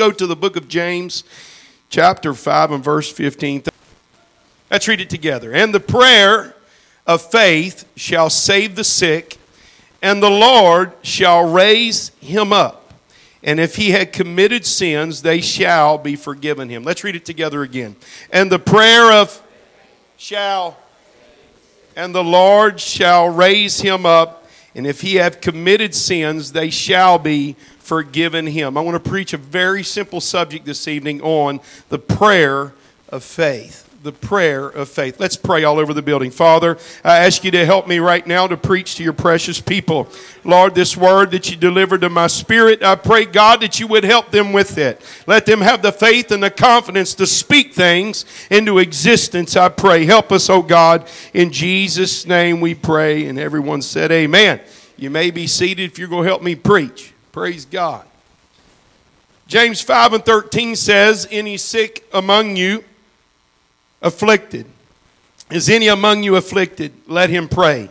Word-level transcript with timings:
go 0.00 0.10
to 0.10 0.26
the 0.26 0.34
book 0.34 0.56
of 0.56 0.66
James, 0.66 1.24
chapter 1.90 2.32
5, 2.32 2.70
and 2.70 2.82
verse 2.82 3.12
15. 3.12 3.64
Let's 4.70 4.88
read 4.88 5.02
it 5.02 5.10
together. 5.10 5.52
And 5.52 5.74
the 5.74 5.80
prayer 5.80 6.56
of 7.06 7.20
faith 7.20 7.86
shall 7.96 8.30
save 8.30 8.76
the 8.76 8.84
sick, 8.84 9.36
and 10.00 10.22
the 10.22 10.30
Lord 10.30 10.94
shall 11.02 11.52
raise 11.52 12.12
him 12.18 12.50
up. 12.50 12.94
And 13.42 13.60
if 13.60 13.76
he 13.76 13.90
had 13.90 14.10
committed 14.10 14.64
sins, 14.64 15.20
they 15.20 15.42
shall 15.42 15.98
be 15.98 16.16
forgiven 16.16 16.70
him. 16.70 16.82
Let's 16.82 17.04
read 17.04 17.14
it 17.14 17.26
together 17.26 17.60
again. 17.60 17.94
And 18.32 18.50
the 18.50 18.58
prayer 18.58 19.12
of 19.12 19.42
shall, 20.16 20.78
and 21.94 22.14
the 22.14 22.24
Lord 22.24 22.80
shall 22.80 23.28
raise 23.28 23.82
him 23.82 24.06
up. 24.06 24.48
And 24.74 24.86
if 24.86 25.02
he 25.02 25.16
have 25.16 25.42
committed 25.42 25.94
sins, 25.94 26.52
they 26.52 26.70
shall 26.70 27.18
be 27.18 27.56
forgiven 27.90 28.46
him. 28.46 28.78
I 28.78 28.82
want 28.82 29.02
to 29.02 29.10
preach 29.10 29.32
a 29.32 29.36
very 29.36 29.82
simple 29.82 30.20
subject 30.20 30.64
this 30.64 30.86
evening 30.86 31.20
on 31.22 31.58
the 31.88 31.98
prayer 31.98 32.72
of 33.08 33.24
faith 33.24 33.88
the 34.04 34.12
prayer 34.12 34.66
of 34.66 34.88
faith. 34.88 35.20
Let's 35.20 35.36
pray 35.36 35.64
all 35.64 35.78
over 35.78 35.92
the 35.92 36.00
building. 36.00 36.30
Father, 36.30 36.78
I 37.04 37.18
ask 37.18 37.44
you 37.44 37.50
to 37.50 37.66
help 37.66 37.86
me 37.86 37.98
right 37.98 38.26
now 38.26 38.46
to 38.46 38.56
preach 38.56 38.94
to 38.94 39.02
your 39.02 39.12
precious 39.12 39.60
people. 39.60 40.08
Lord, 40.42 40.74
this 40.74 40.96
word 40.96 41.32
that 41.32 41.50
you 41.50 41.56
delivered 41.58 42.00
to 42.00 42.08
my 42.08 42.26
spirit, 42.26 42.82
I 42.82 42.94
pray, 42.94 43.26
God, 43.26 43.60
that 43.60 43.78
you 43.78 43.86
would 43.88 44.04
help 44.04 44.30
them 44.30 44.54
with 44.54 44.78
it. 44.78 45.02
Let 45.26 45.44
them 45.44 45.60
have 45.60 45.82
the 45.82 45.92
faith 45.92 46.30
and 46.30 46.42
the 46.42 46.50
confidence 46.50 47.12
to 47.16 47.26
speak 47.26 47.74
things 47.74 48.24
into 48.50 48.78
existence, 48.78 49.54
I 49.54 49.68
pray. 49.68 50.06
Help 50.06 50.32
us, 50.32 50.48
oh 50.48 50.62
God. 50.62 51.06
In 51.34 51.52
Jesus' 51.52 52.24
name 52.24 52.62
we 52.62 52.74
pray. 52.74 53.26
And 53.26 53.38
everyone 53.38 53.82
said, 53.82 54.10
Amen. 54.10 54.60
You 54.96 55.10
may 55.10 55.30
be 55.30 55.46
seated 55.46 55.90
if 55.90 55.98
you're 55.98 56.08
going 56.08 56.24
to 56.24 56.28
help 56.30 56.42
me 56.42 56.54
preach. 56.54 57.12
Praise 57.32 57.64
God. 57.64 58.06
James 59.46 59.80
5 59.80 60.14
and 60.14 60.24
13 60.24 60.76
says, 60.76 61.26
Any 61.30 61.56
sick 61.56 62.04
among 62.12 62.56
you, 62.56 62.84
afflicted? 64.02 64.66
Is 65.50 65.68
any 65.68 65.88
among 65.88 66.22
you 66.22 66.36
afflicted? 66.36 66.92
Let 67.06 67.30
him 67.30 67.48
pray. 67.48 67.90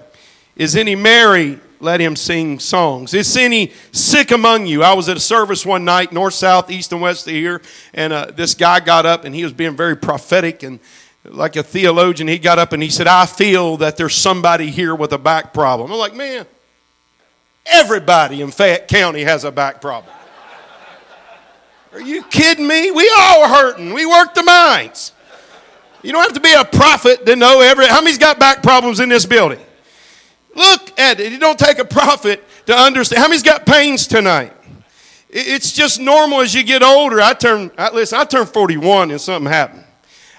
Is 0.55 0.75
any 0.75 0.95
merry? 0.95 1.59
Let 1.81 2.01
him 2.01 2.15
sing 2.15 2.59
songs. 2.59 3.13
Is 3.13 3.35
any 3.37 3.71
sick 3.91 4.31
among 4.31 4.67
you? 4.67 4.83
I 4.83 4.93
was 4.93 5.07
at 5.07 5.17
a 5.17 5.21
service 5.21 5.65
one 5.65 5.85
night, 5.85 6.11
north, 6.11 6.33
south, 6.33 6.69
east, 6.69 6.91
and 6.91 7.01
west 7.01 7.27
of 7.27 7.33
here, 7.33 7.61
and 7.93 8.11
uh, 8.11 8.31
this 8.35 8.53
guy 8.53 8.81
got 8.81 9.05
up 9.05 9.23
and 9.23 9.33
he 9.33 9.43
was 9.43 9.53
being 9.53 9.77
very 9.77 9.95
prophetic 9.95 10.63
and 10.63 10.79
like 11.23 11.55
a 11.55 11.63
theologian. 11.63 12.27
He 12.27 12.37
got 12.37 12.59
up 12.59 12.73
and 12.73 12.83
he 12.83 12.89
said, 12.89 13.07
I 13.07 13.25
feel 13.25 13.77
that 13.77 13.97
there's 13.97 14.15
somebody 14.15 14.69
here 14.69 14.95
with 14.95 15.13
a 15.13 15.17
back 15.17 15.53
problem. 15.53 15.91
I'm 15.91 15.97
like, 15.97 16.15
man, 16.15 16.45
everybody 17.71 18.41
in 18.41 18.51
Fayette 18.51 18.87
County 18.87 19.23
has 19.23 19.43
a 19.43 19.51
back 19.51 19.81
problem. 19.81 20.13
Are 21.93 22.01
you 22.01 22.23
kidding 22.23 22.67
me? 22.67 22.91
We 22.91 23.11
all 23.17 23.43
are 23.43 23.49
hurting. 23.49 23.93
We 23.93 24.05
work 24.05 24.33
the 24.33 24.43
mines. 24.43 25.11
You 26.01 26.11
don't 26.11 26.23
have 26.23 26.33
to 26.33 26.39
be 26.39 26.53
a 26.53 26.63
prophet 26.63 27.25
to 27.25 27.35
know 27.35 27.61
every. 27.61 27.87
How 27.87 28.01
many's 28.01 28.17
got 28.17 28.39
back 28.39 28.63
problems 28.63 28.99
in 28.99 29.09
this 29.09 29.25
building? 29.25 29.59
Look 30.55 30.99
at 30.99 31.19
it. 31.19 31.31
You 31.31 31.39
don't 31.39 31.59
take 31.59 31.79
a 31.79 31.85
prophet 31.85 32.43
to 32.67 32.75
understand. 32.75 33.21
How 33.21 33.27
many's 33.27 33.43
got 33.43 33.65
pains 33.65 34.07
tonight? 34.07 34.53
It's 35.29 35.73
just 35.73 35.99
normal 35.99 36.41
as 36.41 36.55
you 36.55 36.63
get 36.63 36.81
older. 36.81 37.21
I 37.21 37.33
turn, 37.33 37.69
I, 37.77 37.93
listen, 37.93 38.17
I 38.17 38.23
turned 38.23 38.49
41 38.49 39.11
and 39.11 39.21
something 39.21 39.51
happened. 39.51 39.83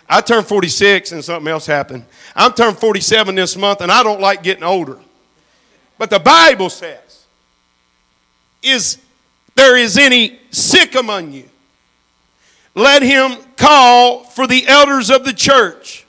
I 0.08 0.20
turned 0.20 0.46
46 0.46 1.12
and 1.12 1.24
something 1.24 1.48
else 1.48 1.66
happened. 1.66 2.04
I'm 2.34 2.52
turned 2.52 2.78
47 2.78 3.36
this 3.36 3.56
month 3.56 3.80
and 3.82 3.92
I 3.92 4.02
don't 4.02 4.20
like 4.20 4.42
getting 4.42 4.64
older. 4.64 4.98
But 5.96 6.10
the 6.10 6.18
Bible 6.18 6.70
says, 6.70 7.09
is 8.62 8.98
there 9.54 9.76
is 9.76 9.96
any 9.96 10.38
sick 10.50 10.94
among 10.94 11.32
you? 11.32 11.50
let 12.74 13.02
him 13.02 13.36
call 13.56 14.24
for 14.24 14.46
the 14.46 14.66
elders 14.66 15.10
of 15.10 15.24
the 15.24 15.32
church 15.32 16.06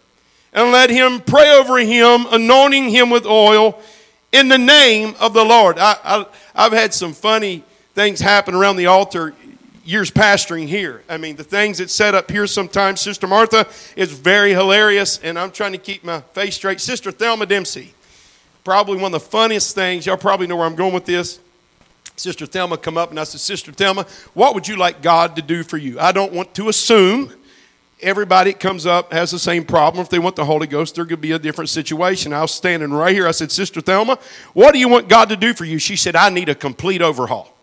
and 0.53 0.71
let 0.71 0.89
him 0.89 1.19
pray 1.21 1.51
over 1.57 1.77
him, 1.77 2.25
anointing 2.29 2.89
him 2.89 3.09
with 3.09 3.25
oil 3.25 3.79
in 4.31 4.47
the 4.47 4.57
name 4.57 5.15
of 5.19 5.33
the 5.33 5.43
Lord. 5.43 5.77
I, 5.79 6.25
have 6.55 6.73
had 6.73 6.93
some 6.93 7.13
funny 7.13 7.63
things 7.93 8.19
happen 8.19 8.53
around 8.55 8.77
the 8.77 8.85
altar 8.87 9.33
years 9.83 10.11
pastoring 10.11 10.67
here. 10.67 11.03
I 11.09 11.17
mean, 11.17 11.35
the 11.35 11.43
things 11.43 11.79
that 11.79 11.89
set 11.89 12.13
up 12.13 12.29
here 12.29 12.47
sometimes, 12.47 13.01
Sister 13.01 13.27
Martha 13.27 13.67
is 13.95 14.11
very 14.11 14.51
hilarious, 14.51 15.19
and 15.19 15.39
I'm 15.39 15.51
trying 15.51 15.71
to 15.71 15.77
keep 15.77 16.03
my 16.03 16.21
face 16.33 16.55
straight. 16.55 16.79
Sister 16.79 17.11
Thelma 17.11 17.45
Dempsey, 17.45 17.93
probably 18.63 18.97
one 18.97 19.13
of 19.13 19.21
the 19.21 19.27
funniest 19.27 19.73
things, 19.73 20.05
y'all 20.05 20.17
probably 20.17 20.47
know 20.47 20.55
where 20.55 20.65
I'm 20.65 20.75
going 20.75 20.93
with 20.93 21.05
this. 21.05 21.39
Sister 22.21 22.45
Thelma 22.45 22.77
come 22.77 22.99
up 22.99 23.09
and 23.09 23.19
I 23.19 23.23
said, 23.23 23.41
Sister 23.41 23.71
Thelma, 23.71 24.05
what 24.35 24.53
would 24.53 24.67
you 24.67 24.77
like 24.77 25.01
God 25.01 25.35
to 25.37 25.41
do 25.41 25.63
for 25.63 25.77
you? 25.77 25.99
I 25.99 26.11
don't 26.11 26.31
want 26.31 26.53
to 26.53 26.69
assume 26.69 27.33
everybody 27.99 28.51
that 28.51 28.59
comes 28.59 28.85
up 28.85 29.11
has 29.11 29.31
the 29.31 29.39
same 29.39 29.65
problem. 29.65 30.03
If 30.03 30.09
they 30.09 30.19
want 30.19 30.35
the 30.35 30.45
Holy 30.45 30.67
Ghost, 30.67 30.93
there 30.93 31.05
could 31.05 31.19
be 31.19 31.31
a 31.31 31.39
different 31.39 31.71
situation. 31.71 32.31
I 32.31 32.41
was 32.43 32.53
standing 32.53 32.91
right 32.91 33.15
here. 33.15 33.27
I 33.27 33.31
said, 33.31 33.51
Sister 33.51 33.81
Thelma, 33.81 34.19
what 34.53 34.71
do 34.71 34.77
you 34.77 34.87
want 34.87 35.09
God 35.09 35.29
to 35.29 35.35
do 35.35 35.55
for 35.55 35.65
you? 35.65 35.79
She 35.79 35.95
said, 35.95 36.15
I 36.15 36.29
need 36.29 36.47
a 36.47 36.53
complete 36.53 37.01
overhaul. 37.01 37.57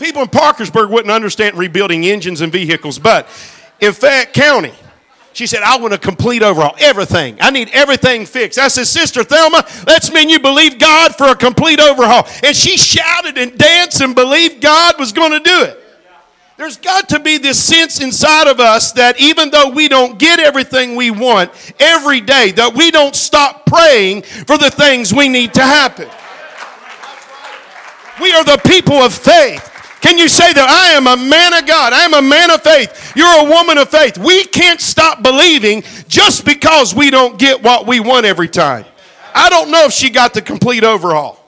People 0.00 0.22
in 0.22 0.28
Parkersburg 0.28 0.90
wouldn't 0.90 1.12
understand 1.12 1.56
rebuilding 1.56 2.04
engines 2.06 2.40
and 2.40 2.52
vehicles, 2.52 2.98
but 2.98 3.28
in 3.78 3.92
Fayette 3.92 4.32
County, 4.34 4.74
she 5.36 5.46
said, 5.46 5.62
I 5.62 5.76
want 5.76 5.92
a 5.92 5.98
complete 5.98 6.42
overhaul. 6.42 6.74
Everything. 6.78 7.36
I 7.42 7.50
need 7.50 7.68
everything 7.74 8.24
fixed. 8.24 8.58
I 8.58 8.68
said, 8.68 8.86
Sister 8.86 9.22
Thelma, 9.22 9.66
let's 9.86 10.10
mean 10.10 10.30
you 10.30 10.40
believe 10.40 10.78
God 10.78 11.14
for 11.14 11.26
a 11.26 11.36
complete 11.36 11.78
overhaul. 11.78 12.26
And 12.42 12.56
she 12.56 12.78
shouted 12.78 13.36
and 13.36 13.58
danced 13.58 14.00
and 14.00 14.14
believed 14.14 14.62
God 14.62 14.98
was 14.98 15.12
going 15.12 15.32
to 15.32 15.40
do 15.40 15.62
it. 15.64 15.78
There's 16.56 16.78
got 16.78 17.10
to 17.10 17.20
be 17.20 17.36
this 17.36 17.62
sense 17.62 18.00
inside 18.00 18.46
of 18.46 18.60
us 18.60 18.92
that 18.92 19.20
even 19.20 19.50
though 19.50 19.68
we 19.68 19.88
don't 19.88 20.18
get 20.18 20.40
everything 20.40 20.96
we 20.96 21.10
want 21.10 21.50
every 21.78 22.22
day, 22.22 22.52
that 22.52 22.72
we 22.74 22.90
don't 22.90 23.14
stop 23.14 23.66
praying 23.66 24.22
for 24.22 24.56
the 24.56 24.70
things 24.70 25.12
we 25.12 25.28
need 25.28 25.52
to 25.52 25.62
happen. 25.62 26.08
We 28.22 28.32
are 28.32 28.42
the 28.42 28.58
people 28.64 28.96
of 28.96 29.12
faith. 29.12 29.70
Can 30.06 30.18
you 30.18 30.28
say 30.28 30.52
that 30.52 30.68
I 30.68 30.92
am 30.92 31.08
a 31.08 31.16
man 31.16 31.52
of 31.52 31.66
God? 31.66 31.92
I 31.92 32.04
am 32.04 32.14
a 32.14 32.22
man 32.22 32.52
of 32.52 32.62
faith. 32.62 33.16
You're 33.16 33.44
a 33.44 33.50
woman 33.50 33.76
of 33.76 33.88
faith. 33.88 34.16
We 34.16 34.44
can't 34.44 34.80
stop 34.80 35.20
believing 35.20 35.82
just 36.06 36.44
because 36.44 36.94
we 36.94 37.10
don't 37.10 37.36
get 37.40 37.60
what 37.60 37.88
we 37.88 37.98
want 37.98 38.24
every 38.24 38.46
time. 38.46 38.84
I 39.34 39.50
don't 39.50 39.68
know 39.72 39.86
if 39.86 39.92
she 39.92 40.08
got 40.10 40.32
the 40.32 40.42
complete 40.42 40.84
overhaul. 40.84 41.40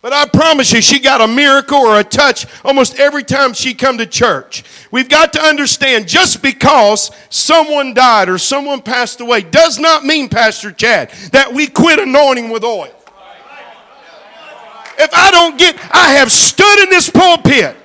But 0.00 0.14
I 0.14 0.24
promise 0.24 0.72
you, 0.72 0.80
she 0.80 1.00
got 1.00 1.20
a 1.20 1.28
miracle 1.28 1.76
or 1.76 2.00
a 2.00 2.02
touch 2.02 2.46
almost 2.64 2.98
every 2.98 3.24
time 3.24 3.52
she 3.52 3.74
come 3.74 3.98
to 3.98 4.06
church. 4.06 4.64
We've 4.90 5.10
got 5.10 5.34
to 5.34 5.42
understand 5.42 6.08
just 6.08 6.40
because 6.40 7.10
someone 7.28 7.92
died 7.92 8.30
or 8.30 8.38
someone 8.38 8.80
passed 8.80 9.20
away 9.20 9.42
does 9.42 9.78
not 9.78 10.02
mean, 10.02 10.30
Pastor 10.30 10.72
Chad, 10.72 11.10
that 11.32 11.52
we 11.52 11.66
quit 11.66 11.98
anointing 11.98 12.48
with 12.48 12.64
oil. 12.64 12.88
If 14.98 15.10
I 15.12 15.30
don't 15.30 15.58
get, 15.58 15.76
I 15.94 16.12
have 16.12 16.32
stood 16.32 16.84
in 16.84 16.88
this 16.88 17.10
pulpit 17.10 17.76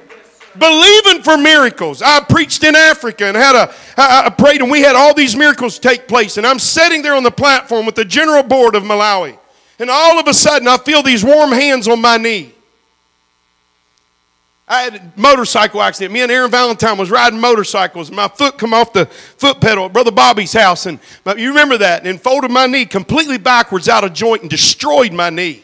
believing 0.59 1.23
for 1.23 1.38
miracles. 1.38 2.01
I 2.01 2.22
preached 2.22 2.63
in 2.63 2.75
Africa 2.75 3.25
and 3.25 3.38
had 3.38 3.56
a, 3.56 3.73
I 3.97 4.29
prayed 4.29 4.62
and 4.62 4.72
we 4.72 4.81
had 4.81 4.95
all 4.95 5.13
these 5.13 5.35
miracles 5.35 5.79
take 5.79 6.07
place. 6.07 6.38
And 6.38 6.45
I'm 6.45 6.59
sitting 6.59 7.01
there 7.01 7.16
on 7.16 7.23
the 7.23 7.31
platform 7.31 7.85
with 7.85 7.95
the 7.95 8.06
general 8.06 8.44
board 8.44 8.75
of 8.75 8.84
Malawi. 8.84 9.38
And 9.79 9.90
all 9.90 10.19
of 10.19 10.28
a 10.28 10.34
sudden 10.34 10.68
I 10.68 10.78
feel 10.78 11.03
these 11.03 11.23
warm 11.23 11.51
hands 11.51 11.88
on 11.88 12.01
my 12.01 12.18
knee. 12.18 12.53
I 14.69 14.81
had 14.81 14.95
a 14.95 15.13
motorcycle 15.16 15.81
accident. 15.81 16.13
Me 16.13 16.22
and 16.22 16.31
Aaron 16.31 16.51
Valentine 16.51 16.97
was 16.97 17.09
riding 17.09 17.39
motorcycles. 17.39 18.12
My 18.12 18.28
foot 18.28 18.57
come 18.57 18.74
off 18.74 18.91
the 18.91 19.06
foot 19.06 19.62
pedal 19.62 19.85
at 19.85 19.94
Brother 19.94 20.12
Bobby's 20.12 20.51
house. 20.51 20.85
And 20.85 21.00
you 21.38 21.50
remember 21.50 21.78
that. 21.78 22.06
And 22.06 22.22
folded 22.22 22.51
my 22.51 22.68
knee 22.68 22.85
completely 22.85 23.38
backwards 23.38 23.88
out 23.88 24.03
of 24.03 24.12
joint 24.12 24.41
and 24.41 24.51
destroyed 24.51 25.13
my 25.13 25.29
knee. 25.29 25.63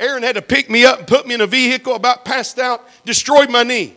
Aaron 0.00 0.24
had 0.24 0.34
to 0.34 0.42
pick 0.42 0.68
me 0.68 0.84
up 0.84 0.98
and 0.98 1.06
put 1.06 1.28
me 1.28 1.34
in 1.34 1.40
a 1.40 1.46
vehicle, 1.46 1.94
about 1.94 2.24
passed 2.24 2.58
out, 2.58 2.84
destroyed 3.04 3.48
my 3.48 3.62
knee. 3.62 3.94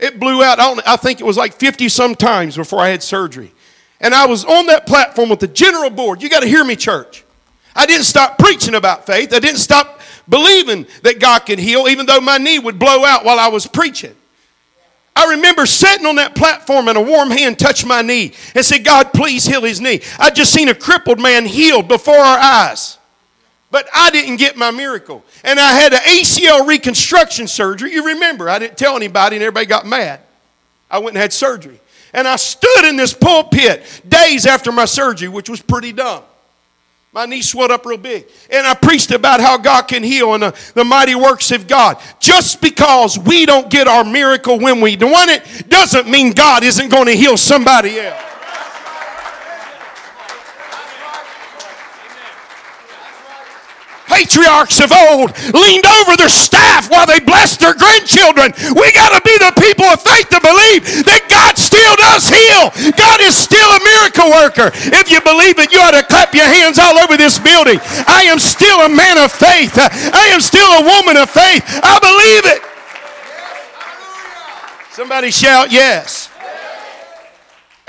It 0.00 0.18
blew 0.18 0.42
out, 0.42 0.58
I, 0.58 0.94
I 0.94 0.96
think 0.96 1.20
it 1.20 1.24
was 1.24 1.36
like 1.36 1.54
50 1.54 1.88
some 1.88 2.14
times 2.14 2.56
before 2.56 2.80
I 2.80 2.88
had 2.88 3.02
surgery. 3.02 3.52
And 4.00 4.14
I 4.14 4.26
was 4.26 4.44
on 4.44 4.66
that 4.66 4.86
platform 4.86 5.28
with 5.28 5.40
the 5.40 5.48
general 5.48 5.90
board. 5.90 6.22
You 6.22 6.30
got 6.30 6.40
to 6.40 6.48
hear 6.48 6.64
me, 6.64 6.74
church. 6.74 7.24
I 7.76 7.86
didn't 7.86 8.04
stop 8.04 8.38
preaching 8.38 8.74
about 8.74 9.06
faith. 9.06 9.32
I 9.32 9.38
didn't 9.38 9.58
stop 9.58 10.00
believing 10.28 10.86
that 11.02 11.20
God 11.20 11.40
could 11.40 11.58
heal, 11.58 11.86
even 11.88 12.06
though 12.06 12.20
my 12.20 12.38
knee 12.38 12.58
would 12.58 12.78
blow 12.78 13.04
out 13.04 13.24
while 13.24 13.38
I 13.38 13.48
was 13.48 13.66
preaching. 13.66 14.14
I 15.14 15.32
remember 15.32 15.66
sitting 15.66 16.06
on 16.06 16.16
that 16.16 16.34
platform 16.34 16.88
and 16.88 16.96
a 16.96 17.02
warm 17.02 17.30
hand 17.30 17.58
touched 17.58 17.84
my 17.84 18.00
knee 18.00 18.32
and 18.54 18.64
said, 18.64 18.84
God, 18.84 19.12
please 19.12 19.44
heal 19.44 19.62
his 19.62 19.80
knee. 19.80 20.00
I 20.18 20.30
just 20.30 20.52
seen 20.52 20.68
a 20.68 20.74
crippled 20.74 21.20
man 21.20 21.44
healed 21.44 21.88
before 21.88 22.16
our 22.16 22.38
eyes. 22.38 22.96
But 23.70 23.88
I 23.94 24.10
didn't 24.10 24.36
get 24.36 24.56
my 24.56 24.70
miracle. 24.70 25.24
And 25.44 25.60
I 25.60 25.72
had 25.72 25.92
an 25.92 26.00
ACL 26.00 26.66
reconstruction 26.66 27.46
surgery. 27.46 27.92
You 27.92 28.04
remember, 28.06 28.48
I 28.48 28.58
didn't 28.58 28.76
tell 28.76 28.96
anybody 28.96 29.36
and 29.36 29.42
everybody 29.42 29.66
got 29.66 29.86
mad. 29.86 30.20
I 30.90 30.98
went 30.98 31.10
and 31.10 31.18
had 31.18 31.32
surgery. 31.32 31.80
And 32.12 32.26
I 32.26 32.34
stood 32.36 32.84
in 32.86 32.96
this 32.96 33.12
pulpit 33.12 34.02
days 34.08 34.44
after 34.44 34.72
my 34.72 34.86
surgery, 34.86 35.28
which 35.28 35.48
was 35.48 35.62
pretty 35.62 35.92
dumb. 35.92 36.24
My 37.12 37.26
knee 37.26 37.42
swelled 37.42 37.70
up 37.70 37.86
real 37.86 37.98
big. 37.98 38.26
And 38.50 38.66
I 38.66 38.74
preached 38.74 39.10
about 39.10 39.40
how 39.40 39.56
God 39.56 39.82
can 39.82 40.02
heal 40.02 40.34
and 40.34 40.42
the, 40.42 40.72
the, 40.74 40.84
mighty 40.84 41.16
works 41.16 41.50
of 41.50 41.66
God. 41.66 42.00
Just 42.20 42.60
because 42.60 43.18
we 43.18 43.46
don't 43.46 43.68
get 43.68 43.88
our 43.88 44.04
miracle 44.04 44.58
when 44.58 44.80
we 44.80 44.96
want 44.96 45.30
it 45.30 45.68
doesn't 45.68 46.08
mean 46.08 46.32
God 46.32 46.62
isn't 46.62 46.88
going 46.88 47.06
to 47.06 47.16
heal 47.16 47.36
somebody 47.36 47.98
else. 47.98 48.29
Patriarchs 54.20 54.80
of 54.84 54.92
old 54.92 55.32
leaned 55.56 55.88
over 56.04 56.12
their 56.16 56.28
staff 56.28 56.90
while 56.90 57.06
they 57.06 57.20
blessed 57.20 57.60
their 57.60 57.72
grandchildren. 57.72 58.52
We 58.76 58.92
got 58.92 59.16
to 59.16 59.22
be 59.24 59.32
the 59.40 59.52
people 59.56 59.88
of 59.88 60.04
faith 60.04 60.28
to 60.28 60.40
believe 60.44 60.84
that 61.08 61.24
God 61.32 61.56
still 61.56 61.96
does 61.96 62.28
heal. 62.28 62.68
God 62.92 63.24
is 63.24 63.32
still 63.32 63.70
a 63.72 63.80
miracle 63.80 64.28
worker. 64.28 64.68
If 64.92 65.08
you 65.08 65.24
believe 65.24 65.56
it, 65.56 65.72
you 65.72 65.80
ought 65.80 65.96
to 65.96 66.04
clap 66.04 66.34
your 66.36 66.44
hands 66.44 66.78
all 66.78 67.00
over 67.00 67.16
this 67.16 67.40
building. 67.40 67.80
I 68.04 68.28
am 68.28 68.38
still 68.38 68.84
a 68.84 68.92
man 68.92 69.16
of 69.16 69.32
faith. 69.32 69.72
I 69.80 70.28
am 70.36 70.40
still 70.40 70.68
a 70.68 70.84
woman 70.84 71.16
of 71.16 71.30
faith. 71.32 71.64
I 71.64 71.96
believe 71.96 72.44
it. 72.52 72.60
Somebody 74.92 75.30
shout 75.30 75.72
yes. 75.72 76.28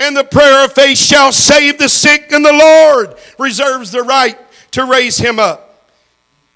And 0.00 0.16
the 0.16 0.24
prayer 0.24 0.64
of 0.64 0.72
faith 0.72 0.98
shall 0.98 1.30
save 1.30 1.78
the 1.78 1.88
sick, 1.88 2.32
and 2.32 2.44
the 2.44 2.52
Lord 2.52 3.14
reserves 3.38 3.92
the 3.92 4.02
right 4.02 4.38
to 4.72 4.84
raise 4.84 5.18
him 5.18 5.38
up. 5.38 5.61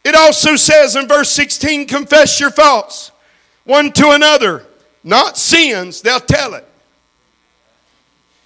It 0.07 0.15
also 0.15 0.55
says 0.55 0.95
in 0.95 1.09
verse 1.09 1.31
16, 1.31 1.89
confess 1.89 2.39
your 2.39 2.53
faults 2.53 3.11
one 3.65 3.91
to 3.95 4.11
another, 4.11 4.65
not 5.03 5.37
sins, 5.37 6.01
they'll 6.01 6.21
tell 6.21 6.55
it. 6.55 6.65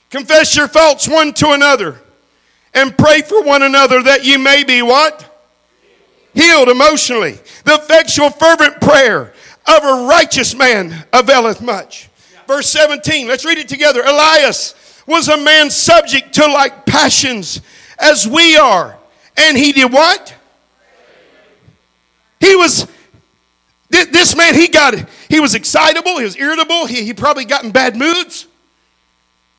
Confess 0.08 0.56
your 0.56 0.68
faults 0.68 1.06
one 1.06 1.34
to 1.34 1.50
another 1.50 2.00
and 2.72 2.96
pray 2.96 3.20
for 3.20 3.42
one 3.42 3.60
another 3.60 4.02
that 4.04 4.24
you 4.24 4.38
may 4.38 4.64
be 4.64 4.80
what? 4.80 5.44
Healed 6.32 6.70
emotionally. 6.70 7.32
The 7.66 7.74
effectual, 7.74 8.30
fervent 8.30 8.80
prayer 8.80 9.34
of 9.66 9.84
a 9.84 10.06
righteous 10.08 10.54
man 10.54 11.04
availeth 11.12 11.60
much. 11.60 12.08
Verse 12.46 12.70
17, 12.70 13.28
let's 13.28 13.44
read 13.44 13.58
it 13.58 13.68
together. 13.68 14.00
Elias 14.00 15.02
was 15.06 15.28
a 15.28 15.36
man 15.36 15.68
subject 15.68 16.32
to 16.36 16.46
like 16.46 16.86
passions 16.86 17.60
as 17.98 18.26
we 18.26 18.56
are. 18.56 18.96
And 19.36 19.58
he 19.58 19.72
did 19.72 19.92
what? 19.92 20.36
He 22.40 22.56
was, 22.56 22.86
this 23.88 24.36
man, 24.36 24.54
he 24.54 24.68
got, 24.68 24.94
he 25.28 25.40
was 25.40 25.54
excitable, 25.54 26.18
he 26.18 26.24
was 26.24 26.36
irritable, 26.36 26.86
he, 26.86 27.04
he 27.04 27.12
probably 27.12 27.44
got 27.44 27.64
in 27.64 27.70
bad 27.70 27.96
moods. 27.96 28.46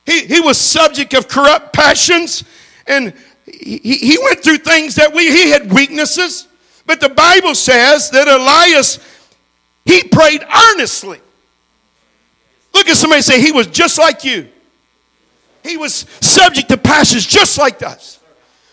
He, 0.06 0.25
he 0.25 0.39
was 0.42 0.57
subject 0.57 1.13
of 1.13 1.28
corrupt 1.28 1.74
passions, 1.74 2.44
and 2.88 3.13
he, 3.45 3.78
he 3.78 4.18
went 4.24 4.44
through 4.44 4.57
things 4.57 4.95
that 4.95 5.13
we, 5.13 5.31
he 5.31 5.50
had 5.51 5.72
weaknesses. 5.72 6.48
But 6.88 7.00
the 7.00 7.10
Bible 7.10 7.54
says 7.54 8.10
that 8.10 8.28
Elias, 8.28 9.00
he 9.86 10.04
prayed 10.04 10.44
earnestly. 10.44 11.19
Look 12.74 12.88
at 12.88 12.95
somebody 12.95 13.22
say, 13.22 13.39
he 13.39 13.51
was 13.51 13.68
just 13.68 14.00
like 14.00 14.24
you. 14.24 14.50
He 15.63 15.78
was 15.78 16.07
subject 16.19 16.69
to 16.69 16.78
passions 16.78 17.25
just 17.25 17.57
like 17.57 17.83
us. 17.83 18.19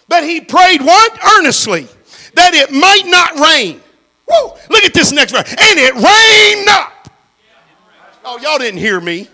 But 0.08 0.24
he 0.24 0.40
prayed 0.40 0.80
what? 0.80 1.18
Earnestly. 1.38 1.86
That 2.34 2.54
it 2.54 2.72
might 2.72 3.02
not 3.04 3.38
rain. 3.38 3.82
Woo! 4.28 4.52
Look 4.70 4.84
at 4.84 4.94
this 4.94 5.12
next 5.12 5.32
verse. 5.32 5.48
And 5.50 5.78
it 5.78 5.94
rained 5.94 6.66
not. 6.66 6.92
Oh, 8.24 8.38
y'all 8.38 8.58
didn't 8.58 8.80
hear 8.80 9.00
me. 9.00 9.28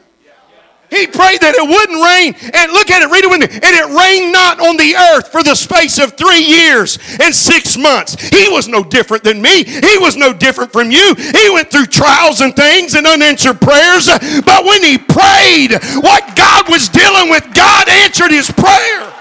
He 0.90 1.08
prayed 1.08 1.40
that 1.40 1.54
it 1.56 1.66
wouldn't 1.66 1.98
rain. 1.98 2.38
And 2.54 2.70
look 2.70 2.90
at 2.90 3.02
it, 3.02 3.10
read 3.10 3.24
it 3.24 3.30
with 3.30 3.40
me. 3.42 3.50
And 3.50 3.74
it 3.74 3.90
rained 3.90 4.30
not 4.30 4.60
on 4.60 4.76
the 4.76 4.94
earth 4.94 5.32
for 5.32 5.42
the 5.42 5.56
space 5.56 5.98
of 5.98 6.14
three 6.14 6.44
years 6.44 6.98
and 7.18 7.34
six 7.34 7.76
months. 7.76 8.14
He 8.28 8.48
was 8.48 8.68
no 8.68 8.84
different 8.84 9.24
than 9.24 9.42
me. 9.42 9.64
He 9.64 9.98
was 9.98 10.16
no 10.16 10.32
different 10.32 10.72
from 10.72 10.92
you. 10.92 11.14
He 11.16 11.50
went 11.50 11.70
through 11.70 11.86
trials 11.86 12.40
and 12.40 12.54
things 12.54 12.94
and 12.94 13.06
unanswered 13.06 13.60
prayers. 13.60 14.06
But 14.06 14.64
when 14.64 14.84
he 14.84 14.98
prayed, 14.98 15.74
what 15.98 16.36
God 16.36 16.68
was 16.68 16.88
dealing 16.88 17.30
with, 17.30 17.42
God 17.54 17.88
answered 17.88 18.30
his 18.30 18.50
prayer. 18.50 19.13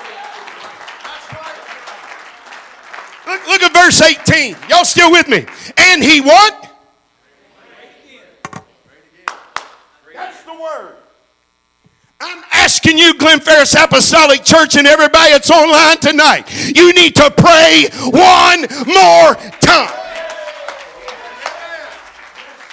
Look, 3.34 3.48
look 3.48 3.64
at 3.64 3.74
verse 3.74 4.00
18. 4.00 4.56
Y'all 4.70 4.86
still 4.86 5.10
with 5.10 5.28
me? 5.28 5.46
And 5.78 6.04
he 6.04 6.22
what? 6.22 6.70
That's 10.14 10.44
the 10.44 10.54
word. 10.54 10.94
I'm 12.22 12.44
asking 12.54 13.00
you, 13.00 13.18
Glen 13.18 13.40
Ferris 13.40 13.74
Apostolic 13.74 14.44
Church, 14.44 14.76
and 14.76 14.86
everybody 14.86 15.32
that's 15.32 15.50
online 15.50 15.98
tonight, 15.98 16.46
you 16.76 16.94
need 16.94 17.16
to 17.16 17.32
pray 17.32 17.90
one 18.06 18.62
more 18.86 19.34
time. 19.60 19.90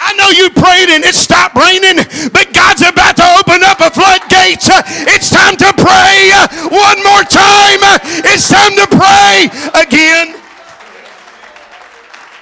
I 0.02 0.12
know 0.18 0.28
you 0.28 0.50
prayed 0.50 0.90
and 0.90 1.04
it 1.04 1.14
stopped 1.14 1.56
raining, 1.56 2.04
but 2.32 2.52
God's 2.52 2.82
about 2.82 3.16
to 3.16 3.24
open 3.40 3.64
up 3.64 3.80
a 3.80 3.88
floodgate. 3.90 4.60
It's 5.08 5.30
time 5.30 5.56
to 5.56 5.72
pray 5.72 6.36
one 6.68 7.00
more 7.02 7.24
time. 7.24 7.80
It's 8.28 8.48
time 8.48 8.76
to 8.76 8.86
pray 8.92 9.48
again. 9.80 10.36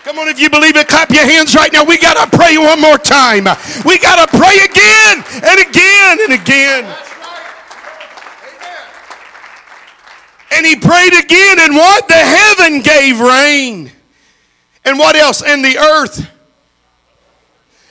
Come 0.09 0.21
on, 0.21 0.29
if 0.29 0.41
you 0.41 0.49
believe 0.49 0.75
it, 0.75 0.89
clap 0.89 1.11
your 1.11 1.27
hands 1.27 1.55
right 1.55 1.71
now. 1.71 1.85
We 1.85 1.99
got 1.99 2.15
to 2.15 2.35
pray 2.35 2.57
one 2.57 2.81
more 2.81 2.97
time. 2.97 3.45
We 3.85 3.99
got 3.99 4.27
to 4.27 4.39
pray 4.39 4.57
again 4.65 5.23
and 5.45 5.61
again 5.69 6.19
and 6.23 6.33
again. 6.33 6.97
And 10.51 10.65
he 10.65 10.77
prayed 10.77 11.13
again, 11.13 11.61
and 11.61 11.75
what? 11.75 12.09
The 12.09 12.15
heaven 12.15 12.81
gave 12.81 13.21
rain. 13.21 13.93
And 14.87 14.99
what 14.99 15.15
else? 15.15 15.43
And 15.43 15.63
the 15.63 15.77
earth. 15.77 16.27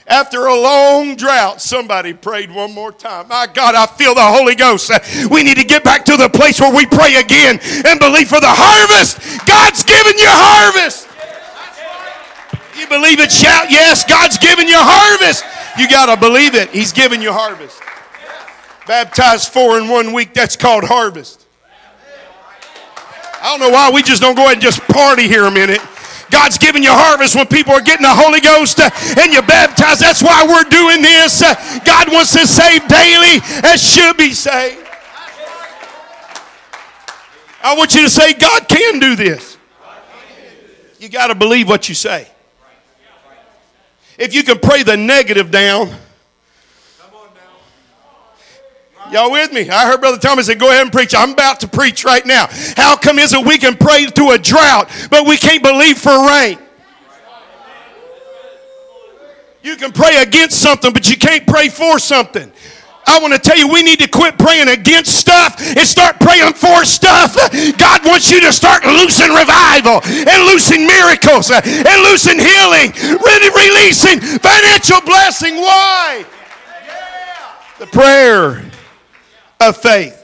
After 0.08 0.46
a 0.46 0.60
long 0.60 1.14
drought, 1.14 1.60
somebody 1.60 2.14
prayed 2.14 2.50
one 2.50 2.74
more 2.74 2.90
time. 2.90 3.28
My 3.28 3.46
God, 3.46 3.76
I 3.76 3.86
feel 3.86 4.16
the 4.16 4.26
Holy 4.26 4.56
Ghost. 4.56 4.90
Uh, 4.90 4.98
we 5.30 5.44
need 5.44 5.58
to 5.58 5.64
get 5.64 5.84
back 5.84 6.04
to 6.06 6.16
the 6.16 6.28
place 6.28 6.60
where 6.60 6.74
we 6.74 6.84
pray 6.84 7.14
again 7.14 7.60
and 7.86 8.00
believe 8.00 8.26
for 8.26 8.40
the 8.40 8.50
harvest. 8.50 9.46
God's 9.46 9.84
given 9.84 10.18
you 10.18 10.26
harvest 10.26 11.07
you 12.78 12.86
believe 12.86 13.20
it, 13.20 13.30
shout 13.32 13.70
yes. 13.70 14.04
God's 14.04 14.38
giving 14.38 14.68
you 14.68 14.78
harvest. 14.78 15.44
You 15.78 15.88
got 15.88 16.06
to 16.06 16.20
believe 16.20 16.54
it. 16.54 16.70
He's 16.70 16.92
giving 16.92 17.20
you 17.20 17.32
harvest. 17.32 17.80
Baptized 18.86 19.52
four 19.52 19.78
in 19.78 19.88
one 19.88 20.12
week, 20.12 20.32
that's 20.32 20.56
called 20.56 20.84
harvest. 20.84 21.46
I 23.40 23.56
don't 23.56 23.60
know 23.60 23.70
why 23.70 23.90
we 23.90 24.02
just 24.02 24.22
don't 24.22 24.34
go 24.34 24.42
ahead 24.44 24.54
and 24.54 24.62
just 24.62 24.80
party 24.82 25.28
here 25.28 25.44
a 25.44 25.50
minute. 25.50 25.80
God's 26.30 26.58
giving 26.58 26.82
you 26.82 26.92
harvest 26.92 27.36
when 27.36 27.46
people 27.46 27.72
are 27.72 27.80
getting 27.80 28.02
the 28.02 28.14
Holy 28.14 28.40
Ghost 28.40 28.80
uh, 28.80 28.90
and 29.18 29.32
you're 29.32 29.42
baptized. 29.42 30.00
That's 30.00 30.22
why 30.22 30.44
we're 30.46 30.68
doing 30.68 31.00
this. 31.00 31.42
Uh, 31.42 31.54
God 31.84 32.12
wants 32.12 32.32
to 32.32 32.46
save 32.46 32.86
daily 32.86 33.40
as 33.64 33.82
should 33.82 34.16
be 34.16 34.32
saved. 34.32 34.86
I 37.62 37.76
want 37.76 37.94
you 37.94 38.02
to 38.02 38.10
say, 38.10 38.34
God 38.34 38.68
can 38.68 38.98
do 38.98 39.16
this. 39.16 39.56
You 40.98 41.08
got 41.08 41.28
to 41.28 41.34
believe 41.34 41.68
what 41.68 41.88
you 41.88 41.94
say. 41.94 42.28
If 44.18 44.34
you 44.34 44.42
can 44.42 44.58
pray 44.58 44.82
the 44.82 44.96
negative 44.96 45.50
down. 45.50 45.94
Y'all 49.12 49.30
with 49.30 49.52
me? 49.52 49.70
I 49.70 49.86
heard 49.86 50.00
Brother 50.00 50.18
Thomas 50.18 50.46
say, 50.46 50.54
Go 50.54 50.68
ahead 50.68 50.82
and 50.82 50.92
preach. 50.92 51.14
I'm 51.14 51.32
about 51.32 51.60
to 51.60 51.68
preach 51.68 52.04
right 52.04 52.26
now. 52.26 52.48
How 52.76 52.96
come 52.96 53.18
is 53.18 53.32
it 53.32 53.46
we 53.46 53.56
can 53.56 53.76
pray 53.76 54.06
through 54.06 54.32
a 54.32 54.38
drought, 54.38 54.90
but 55.10 55.26
we 55.26 55.36
can't 55.36 55.62
believe 55.62 55.96
for 55.96 56.26
rain? 56.26 56.58
You 59.62 59.76
can 59.76 59.92
pray 59.92 60.22
against 60.22 60.60
something, 60.60 60.92
but 60.92 61.08
you 61.08 61.16
can't 61.16 61.46
pray 61.46 61.68
for 61.68 61.98
something. 61.98 62.52
I 63.08 63.18
want 63.20 63.32
to 63.32 63.40
tell 63.40 63.56
you, 63.56 63.72
we 63.72 63.82
need 63.82 64.00
to 64.00 64.08
quit 64.08 64.38
praying 64.38 64.68
against 64.68 65.16
stuff 65.16 65.56
and 65.58 65.80
start 65.80 66.20
praying 66.20 66.52
for 66.52 66.84
stuff. 66.84 67.34
God 67.78 68.04
wants 68.04 68.30
you 68.30 68.40
to 68.42 68.52
start 68.52 68.84
loosing 68.84 69.30
revival 69.30 70.00
and 70.04 70.44
loosing 70.44 70.86
miracles 70.86 71.50
and 71.50 72.02
loosing 72.04 72.38
healing, 72.38 72.92
really 73.18 73.50
releasing 73.56 74.20
financial 74.20 75.00
blessing. 75.00 75.56
Why? 75.56 76.26
The 77.78 77.86
prayer 77.86 78.62
of 79.60 79.76
faith. 79.78 80.14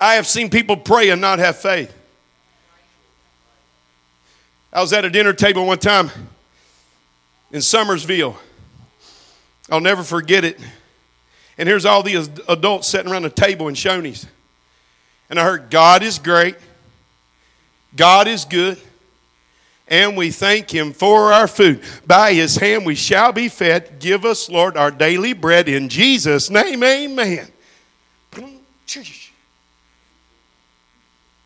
I 0.00 0.14
have 0.14 0.26
seen 0.26 0.50
people 0.50 0.76
pray 0.76 1.10
and 1.10 1.20
not 1.20 1.38
have 1.38 1.56
faith. 1.56 1.94
I 4.72 4.80
was 4.80 4.92
at 4.92 5.04
a 5.04 5.10
dinner 5.10 5.32
table 5.32 5.66
one 5.66 5.78
time 5.78 6.10
in 7.52 7.60
Summersville. 7.60 8.36
I'll 9.70 9.80
never 9.80 10.02
forget 10.02 10.44
it. 10.44 10.58
And 11.60 11.68
here's 11.68 11.84
all 11.84 12.02
these 12.02 12.30
adults 12.48 12.88
sitting 12.88 13.12
around 13.12 13.20
the 13.20 13.28
table 13.28 13.68
in 13.68 13.74
Shoney's. 13.74 14.26
And 15.28 15.38
I 15.38 15.44
heard, 15.44 15.68
God 15.68 16.02
is 16.02 16.18
great. 16.18 16.56
God 17.94 18.26
is 18.26 18.46
good. 18.46 18.80
And 19.86 20.16
we 20.16 20.30
thank 20.30 20.70
him 20.70 20.94
for 20.94 21.34
our 21.34 21.46
food. 21.46 21.82
By 22.06 22.32
his 22.32 22.56
hand 22.56 22.86
we 22.86 22.94
shall 22.94 23.32
be 23.32 23.50
fed. 23.50 23.98
Give 23.98 24.24
us, 24.24 24.48
Lord, 24.48 24.78
our 24.78 24.90
daily 24.90 25.34
bread 25.34 25.68
in 25.68 25.90
Jesus' 25.90 26.48
name. 26.48 26.82
Amen. 26.82 27.46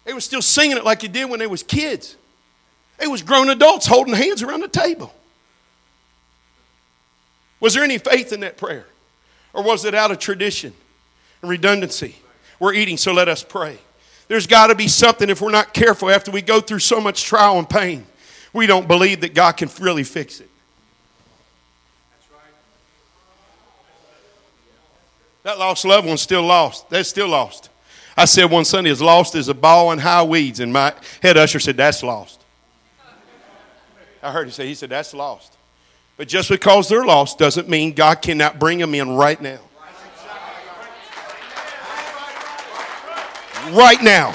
They 0.04 0.12
were 0.12 0.21
still 0.21 0.42
singing 0.42 0.76
it 0.76 0.85
like 0.85 1.00
they 1.00 1.09
did 1.09 1.28
when 1.28 1.40
they 1.40 1.49
was 1.49 1.64
kids. 1.64 2.14
They 2.99 3.09
was 3.09 3.23
grown 3.23 3.50
adults 3.50 3.88
holding 3.88 4.14
hands 4.14 4.44
around 4.44 4.61
the 4.61 4.68
table. 4.68 5.12
Was 7.59 7.75
there 7.75 7.83
any 7.83 7.99
faith 7.99 8.33
in 8.33 8.38
that 8.40 8.56
prayer? 8.56 8.87
Or 9.54 9.62
was 9.62 9.84
it 9.84 9.94
out 9.94 10.11
of 10.11 10.18
tradition 10.18 10.75
and 11.40 11.50
redundancy? 11.50 12.16
We're 12.58 12.75
eating, 12.75 12.96
so 12.96 13.12
let 13.12 13.28
us 13.28 13.42
pray. 13.42 13.78
There's 14.28 14.46
got 14.46 14.66
to 14.66 14.75
be 14.75 14.88
something 14.88 15.30
if 15.30 15.40
we're 15.40 15.50
not 15.50 15.73
careful 15.73 16.11
after 16.11 16.30
we 16.30 16.42
go 16.42 16.61
through 16.61 16.80
so 16.80 17.00
much 17.00 17.25
trial 17.25 17.58
and 17.58 17.68
pain. 17.68 18.06
We 18.52 18.66
don't 18.66 18.88
believe 18.88 19.20
that 19.20 19.34
God 19.34 19.52
can 19.52 19.70
really 19.80 20.04
fix 20.04 20.40
it. 20.40 20.50
That 25.44 25.58
lost 25.58 25.84
loved 25.84 26.06
one's 26.06 26.23
still 26.23 26.42
lost. 26.42 26.88
They're 26.88 27.04
still 27.04 27.28
lost. 27.28 27.68
I 28.16 28.25
said 28.25 28.50
one 28.50 28.64
Sunday, 28.64 28.90
as 28.90 29.02
lost 29.02 29.34
as 29.34 29.49
a 29.49 29.54
ball 29.54 29.92
in 29.92 29.99
high 29.99 30.23
weeds, 30.23 30.61
and 30.61 30.73
my 30.73 30.94
head 31.20 31.37
usher 31.37 31.61
said, 31.61 31.76
That's 31.76 32.02
lost. 32.02 32.40
I 34.23 34.32
heard 34.32 34.46
him 34.46 34.52
say, 34.52 34.66
He 34.66 34.75
said, 34.75 34.88
That's 34.88 35.12
lost. 35.12 35.54
But 36.16 36.28
just 36.28 36.49
because 36.49 36.88
they're 36.88 37.04
lost 37.04 37.38
doesn't 37.38 37.68
mean 37.68 37.92
God 37.92 38.23
cannot 38.23 38.59
bring 38.59 38.78
them 38.78 38.94
in 38.94 39.11
right 39.11 39.40
now. 39.40 39.59
Right 43.73 44.02
now. 44.02 44.33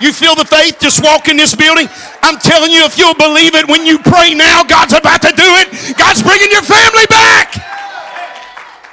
You 0.00 0.12
feel 0.12 0.34
the 0.34 0.44
faith? 0.44 0.78
Just 0.80 1.02
walk 1.02 1.28
in 1.28 1.36
this 1.36 1.54
building. 1.54 1.88
I'm 2.22 2.38
telling 2.38 2.70
you, 2.70 2.84
if 2.84 2.98
you'll 2.98 3.18
believe 3.18 3.54
it 3.54 3.68
when 3.68 3.84
you 3.84 3.98
pray 3.98 4.34
now, 4.34 4.62
God's 4.62 4.94
about 4.94 5.22
to 5.22 5.34
do 5.34 5.48
it. 5.62 5.98
God's 5.98 6.22
bringing 6.22 6.50
your 6.50 6.62
family 6.62 7.06
back. 7.06 7.54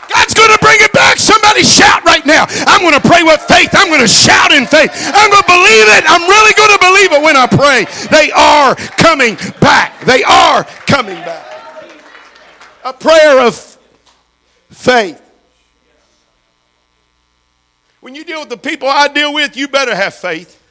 God's 0.09 0.33
going 0.33 0.49
to 0.49 0.61
bring 0.61 0.77
it 0.81 0.93
back. 0.93 1.17
Somebody 1.17 1.63
shout 1.63 2.03
right 2.05 2.25
now. 2.25 2.45
I'm 2.69 2.81
going 2.81 2.97
to 2.99 3.05
pray 3.07 3.21
with 3.21 3.41
faith. 3.49 3.69
I'm 3.73 3.89
going 3.89 4.01
to 4.01 4.07
shout 4.07 4.51
in 4.51 4.65
faith. 4.65 4.89
I'm 4.93 5.29
going 5.29 5.41
to 5.41 5.49
believe 5.49 5.87
it. 5.97 6.03
I'm 6.09 6.25
really 6.29 6.53
going 6.53 6.73
to 6.73 6.81
believe 6.81 7.11
it 7.13 7.21
when 7.21 7.37
I 7.37 7.45
pray. 7.49 7.85
They 8.09 8.31
are 8.31 8.75
coming 8.97 9.35
back. 9.61 9.99
They 10.05 10.23
are 10.23 10.63
coming 10.85 11.17
back. 11.21 11.54
A 12.85 12.93
prayer 12.93 13.45
of 13.45 13.77
faith. 14.71 15.21
When 17.99 18.15
you 18.15 18.23
deal 18.23 18.39
with 18.39 18.49
the 18.49 18.57
people 18.57 18.87
I 18.87 19.09
deal 19.09 19.33
with, 19.33 19.57
you 19.57 19.67
better 19.67 19.93
have 19.93 20.13
faith. 20.13 20.61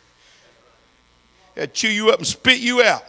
They'll 1.54 1.66
chew 1.66 1.88
you 1.88 2.10
up 2.10 2.18
and 2.18 2.26
spit 2.26 2.60
you 2.60 2.82
out. 2.82 3.04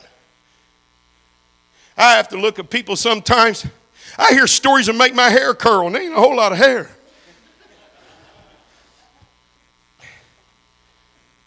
I 1.98 2.16
have 2.16 2.28
to 2.30 2.38
look 2.38 2.60
at 2.60 2.70
people 2.70 2.98
sometimes 2.98 3.66
I 4.18 4.32
hear 4.32 4.48
stories 4.48 4.86
that 4.88 4.94
make 4.94 5.14
my 5.14 5.30
hair 5.30 5.54
curl, 5.54 5.88
and 5.88 5.96
there 5.96 6.02
ain't 6.02 6.14
a 6.14 6.18
whole 6.18 6.36
lot 6.36 6.52
of 6.52 6.58
hair. 6.58 6.90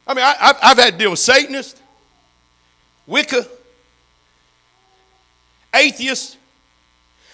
I 0.06 0.14
mean, 0.14 0.24
I, 0.24 0.54
have 0.60 0.78
had 0.78 0.92
to 0.94 0.98
deal 0.98 1.10
with 1.10 1.18
Satanists, 1.18 1.80
Wicca, 3.06 3.46
atheists. 5.74 6.37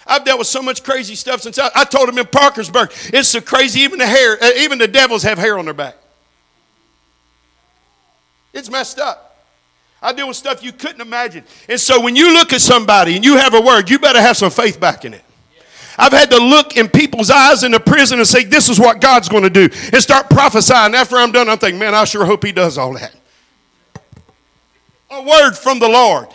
I've 0.06 0.24
dealt 0.24 0.38
with 0.38 0.48
so 0.48 0.62
much 0.62 0.82
crazy 0.82 1.14
stuff 1.14 1.42
since 1.42 1.58
I, 1.58 1.70
I 1.74 1.84
told 1.84 2.08
them 2.08 2.18
in 2.18 2.26
Parkersburg, 2.26 2.92
it's 3.12 3.28
so 3.28 3.40
crazy, 3.40 3.80
even 3.80 3.98
the 3.98 4.06
hair, 4.06 4.36
uh, 4.42 4.50
even 4.58 4.78
the 4.78 4.88
devils 4.88 5.22
have 5.22 5.38
hair 5.38 5.58
on 5.58 5.64
their 5.64 5.74
back. 5.74 5.96
It's 8.52 8.70
messed 8.70 8.98
up. 8.98 9.42
I 10.00 10.12
deal 10.12 10.28
with 10.28 10.36
stuff 10.36 10.62
you 10.62 10.72
couldn't 10.72 11.00
imagine. 11.00 11.44
And 11.68 11.80
so 11.80 12.00
when 12.00 12.14
you 12.14 12.34
look 12.34 12.52
at 12.52 12.60
somebody 12.60 13.16
and 13.16 13.24
you 13.24 13.36
have 13.38 13.54
a 13.54 13.60
word, 13.60 13.88
you 13.88 13.98
better 13.98 14.20
have 14.20 14.36
some 14.36 14.50
faith 14.50 14.78
back 14.78 15.04
in 15.06 15.14
it. 15.14 15.24
I've 15.96 16.12
had 16.12 16.30
to 16.30 16.38
look 16.38 16.76
in 16.76 16.88
people's 16.88 17.30
eyes 17.30 17.62
in 17.62 17.72
the 17.72 17.80
prison 17.80 18.18
and 18.18 18.26
say, 18.26 18.44
This 18.44 18.68
is 18.68 18.78
what 18.78 19.00
God's 19.00 19.28
going 19.28 19.44
to 19.44 19.50
do, 19.50 19.68
and 19.92 20.02
start 20.02 20.28
prophesying. 20.28 20.94
After 20.94 21.16
I'm 21.16 21.32
done, 21.32 21.48
I'm 21.48 21.58
thinking, 21.58 21.78
Man, 21.78 21.94
I 21.94 22.04
sure 22.04 22.26
hope 22.26 22.44
He 22.44 22.52
does 22.52 22.76
all 22.76 22.94
that. 22.94 23.14
A 25.10 25.22
word 25.22 25.54
from 25.54 25.78
the 25.78 25.88
Lord. 25.88 26.28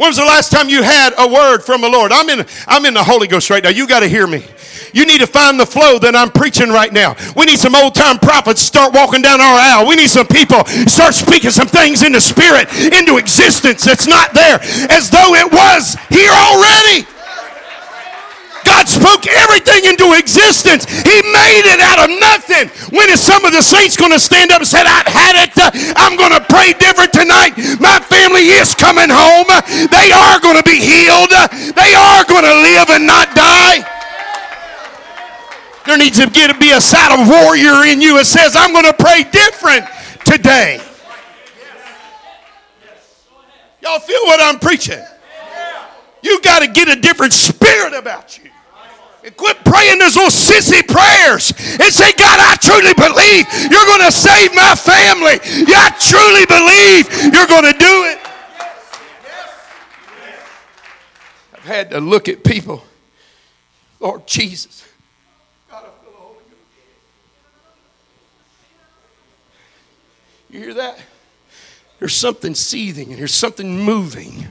When 0.00 0.08
was 0.08 0.16
the 0.16 0.24
last 0.24 0.50
time 0.50 0.70
you 0.70 0.82
had 0.82 1.12
a 1.18 1.28
word 1.28 1.60
from 1.60 1.82
the 1.82 1.88
Lord? 1.90 2.10
I'm 2.10 2.30
in, 2.30 2.46
I'm 2.66 2.86
in 2.86 2.94
the 2.94 3.04
Holy 3.04 3.28
Ghost 3.28 3.50
right 3.50 3.62
now. 3.62 3.68
You 3.68 3.86
got 3.86 4.00
to 4.00 4.08
hear 4.08 4.26
me. 4.26 4.42
You 4.94 5.04
need 5.04 5.20
to 5.20 5.26
find 5.26 5.60
the 5.60 5.66
flow 5.66 5.98
that 5.98 6.16
I'm 6.16 6.30
preaching 6.30 6.70
right 6.70 6.90
now. 6.90 7.16
We 7.36 7.44
need 7.44 7.58
some 7.58 7.74
old 7.74 7.94
time 7.94 8.18
prophets 8.18 8.62
start 8.62 8.94
walking 8.94 9.20
down 9.20 9.42
our 9.42 9.58
aisle. 9.60 9.86
We 9.86 9.96
need 9.96 10.08
some 10.08 10.26
people 10.26 10.64
start 10.88 11.12
speaking 11.12 11.50
some 11.50 11.68
things 11.68 12.02
in 12.02 12.12
the 12.12 12.20
spirit 12.20 12.72
into 12.96 13.18
existence 13.18 13.84
that's 13.84 14.06
not 14.06 14.32
there 14.32 14.56
as 14.88 15.10
though 15.10 15.36
it 15.36 15.52
was 15.52 16.00
here 16.08 16.32
already. 16.32 17.04
God 18.80 18.88
spoke 18.88 19.26
everything 19.28 19.92
into 19.92 20.16
existence. 20.16 20.88
He 20.88 21.20
made 21.20 21.68
it 21.68 21.84
out 21.84 22.00
of 22.00 22.08
nothing. 22.16 22.72
When 22.96 23.10
is 23.10 23.20
some 23.20 23.44
of 23.44 23.52
the 23.52 23.60
saints 23.60 23.94
going 23.94 24.10
to 24.10 24.18
stand 24.18 24.50
up 24.50 24.64
and 24.64 24.66
say, 24.66 24.80
I've 24.80 25.04
had 25.04 25.36
it. 25.36 25.52
I'm 26.00 26.16
going 26.16 26.32
to 26.32 26.40
pray 26.48 26.72
different 26.72 27.12
tonight. 27.12 27.60
My 27.76 28.00
family 28.00 28.48
is 28.48 28.74
coming 28.74 29.12
home. 29.12 29.52
They 29.68 30.08
are 30.16 30.40
going 30.40 30.56
to 30.56 30.64
be 30.64 30.80
healed. 30.80 31.28
They 31.28 31.92
are 31.92 32.24
going 32.24 32.48
to 32.48 32.56
live 32.64 32.88
and 32.88 33.04
not 33.06 33.36
die. 33.36 33.84
There 35.84 35.98
needs 35.98 36.16
to 36.16 36.30
get, 36.30 36.50
to 36.50 36.56
be 36.56 36.72
a 36.72 36.80
side 36.80 37.12
of 37.20 37.28
warrior 37.28 37.84
in 37.84 38.00
you 38.00 38.16
that 38.16 38.24
says, 38.24 38.56
I'm 38.56 38.72
going 38.72 38.88
to 38.88 38.96
pray 38.96 39.28
different 39.28 39.84
today. 40.24 40.80
Y'all 43.82 44.00
feel 44.00 44.24
what 44.24 44.40
I'm 44.40 44.58
preaching? 44.58 45.04
You 46.22 46.40
got 46.40 46.60
to 46.60 46.66
get 46.66 46.88
a 46.88 46.98
different 46.98 47.34
spirit 47.34 47.92
about 47.92 48.38
you. 48.38 48.50
Quit 49.36 49.64
praying 49.64 49.98
those 49.98 50.16
little 50.16 50.30
sissy 50.30 50.86
prayers 50.86 51.52
and 51.78 51.92
say, 51.92 52.12
God, 52.12 52.40
I 52.40 52.56
truly 52.56 52.94
believe 52.94 53.46
you're 53.70 53.84
going 53.86 54.00
to 54.00 54.12
save 54.12 54.54
my 54.54 54.74
family. 54.74 55.38
Yeah, 55.68 55.88
I 55.88 55.96
truly 56.00 56.46
believe 56.46 57.34
you're 57.34 57.46
going 57.46 57.70
to 57.70 57.78
do 57.78 58.04
it. 58.04 58.18
I've 61.54 61.64
had 61.64 61.90
to 61.90 62.00
look 62.00 62.28
at 62.28 62.42
people. 62.42 62.82
Lord 64.00 64.26
Jesus. 64.26 64.86
You 70.48 70.60
hear 70.60 70.74
that? 70.74 70.98
There's 71.98 72.14
something 72.14 72.54
seething 72.54 73.10
and 73.10 73.18
there's 73.18 73.34
something 73.34 73.84
moving. 73.84 74.48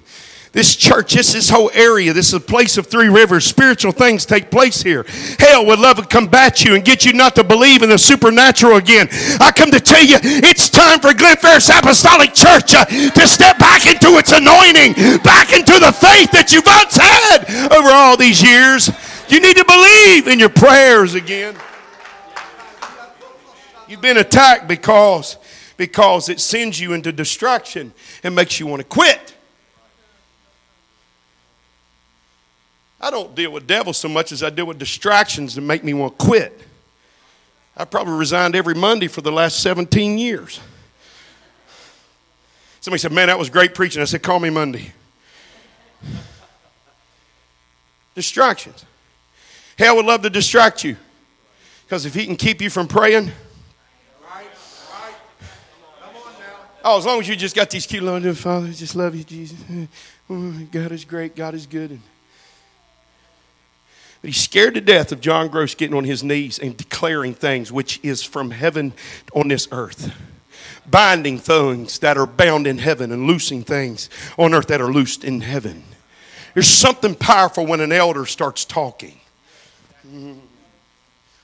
This 0.51 0.75
church, 0.75 1.13
this, 1.13 1.33
this 1.33 1.49
whole 1.49 1.69
area, 1.75 2.11
this 2.11 2.29
is 2.29 2.33
a 2.33 2.39
place 2.39 2.77
of 2.79 2.87
three 2.87 3.07
rivers. 3.07 3.45
Spiritual 3.45 3.91
things 3.91 4.25
take 4.25 4.49
place 4.49 4.81
here. 4.81 5.05
Hell 5.37 5.63
would 5.67 5.77
love 5.77 5.97
to 5.97 6.05
combat 6.05 6.65
you 6.65 6.73
and 6.73 6.83
get 6.83 7.05
you 7.05 7.13
not 7.13 7.35
to 7.35 7.43
believe 7.43 7.83
in 7.83 7.89
the 7.89 7.99
supernatural 7.99 8.77
again. 8.77 9.07
I 9.39 9.51
come 9.55 9.69
to 9.69 9.79
tell 9.79 10.03
you, 10.03 10.17
it's 10.23 10.69
time 10.69 11.01
for 11.01 11.13
Glen 11.13 11.37
Ferris 11.37 11.69
Apostolic 11.69 12.33
Church 12.33 12.73
uh, 12.73 12.85
to 12.85 13.27
step 13.27 13.59
back 13.59 13.85
into 13.85 14.17
its 14.17 14.31
anointing, 14.31 15.21
back 15.21 15.53
into 15.53 15.73
the 15.79 15.91
faith 15.91 16.31
that 16.31 16.51
you've 16.51 16.65
once 16.65 16.97
had 16.97 17.71
over 17.71 17.89
all 17.89 18.17
these 18.17 18.41
years. 18.41 18.89
You 19.29 19.39
need 19.39 19.55
to 19.57 19.65
believe 19.65 20.27
in 20.27 20.39
your 20.39 20.49
prayers 20.49 21.13
again. 21.13 21.55
You've 23.87 24.01
been 24.01 24.17
attacked 24.17 24.67
because, 24.67 25.37
because 25.77 26.27
it 26.27 26.39
sends 26.39 26.79
you 26.79 26.93
into 26.93 27.11
distraction 27.11 27.93
and 28.23 28.35
makes 28.35 28.59
you 28.59 28.65
want 28.65 28.81
to 28.81 28.87
quit. 28.87 29.35
I 33.01 33.11
don't 33.11 33.33
deal 33.33 33.51
with 33.51 33.65
devils 33.65 33.97
so 33.97 34.09
much 34.09 34.31
as 34.31 34.43
I 34.43 34.49
deal 34.49 34.65
with 34.65 34.77
distractions 34.77 35.55
that 35.55 35.61
make 35.61 35.83
me 35.83 35.93
want 35.93 36.19
to 36.19 36.25
quit. 36.25 36.61
I 37.77 37.85
probably 37.85 38.13
resigned 38.15 38.55
every 38.55 38.75
Monday 38.75 39.07
for 39.07 39.21
the 39.21 39.31
last 39.31 39.61
17 39.61 40.17
years. 40.17 40.59
Somebody 42.81 42.99
said, 42.99 43.11
Man, 43.11 43.27
that 43.27 43.39
was 43.39 43.49
great 43.49 43.73
preaching. 43.73 44.01
I 44.01 44.05
said, 44.05 44.21
Call 44.21 44.39
me 44.39 44.49
Monday. 44.49 44.91
Distractions. 48.15 48.85
Hell 49.77 49.95
would 49.95 50.05
love 50.05 50.21
to 50.23 50.29
distract 50.29 50.83
you 50.83 50.97
because 51.85 52.05
if 52.05 52.13
he 52.13 52.25
can 52.25 52.35
keep 52.35 52.61
you 52.61 52.69
from 52.69 52.87
praying, 52.87 53.31
Oh, 56.81 56.97
as 56.97 57.05
long 57.05 57.19
as 57.19 57.27
you 57.27 57.35
just 57.35 57.55
got 57.55 57.69
these 57.69 57.85
cute 57.85 58.03
little 58.03 58.33
Father, 58.33 58.71
just 58.71 58.95
love 58.95 59.13
you, 59.13 59.23
Jesus. 59.23 59.59
Oh, 60.29 60.51
God 60.71 60.91
is 60.91 61.03
great. 61.03 61.35
God 61.35 61.53
is 61.53 61.65
good. 61.65 61.99
And 64.21 64.29
but 64.29 64.35
he's 64.35 64.43
scared 64.43 64.73
to 64.73 64.81
death 64.81 65.13
of 65.13 65.21
John 65.21 65.47
Gross 65.47 65.75
getting 65.75 65.95
on 65.95 66.03
his 66.03 66.23
knees 66.23 66.59
and 66.59 66.75
declaring 66.75 67.33
things 67.33 67.71
which 67.71 68.01
is 68.03 68.21
from 68.21 68.51
heaven 68.51 68.91
on 69.33 69.47
this 69.47 69.69
earth. 69.71 70.13
Binding 70.85 71.37
things 71.37 71.99
that 71.99 72.17
are 72.17 72.27
bound 72.27 72.67
in 72.67 72.79
heaven 72.79 73.13
and 73.13 73.27
loosing 73.27 73.63
things 73.63 74.09
on 74.37 74.53
earth 74.53 74.67
that 74.67 74.81
are 74.81 74.91
loosed 74.91 75.23
in 75.23 75.39
heaven. 75.39 75.83
There's 76.53 76.67
something 76.67 77.15
powerful 77.15 77.65
when 77.65 77.79
an 77.79 77.93
elder 77.93 78.25
starts 78.25 78.65
talking. 78.65 79.17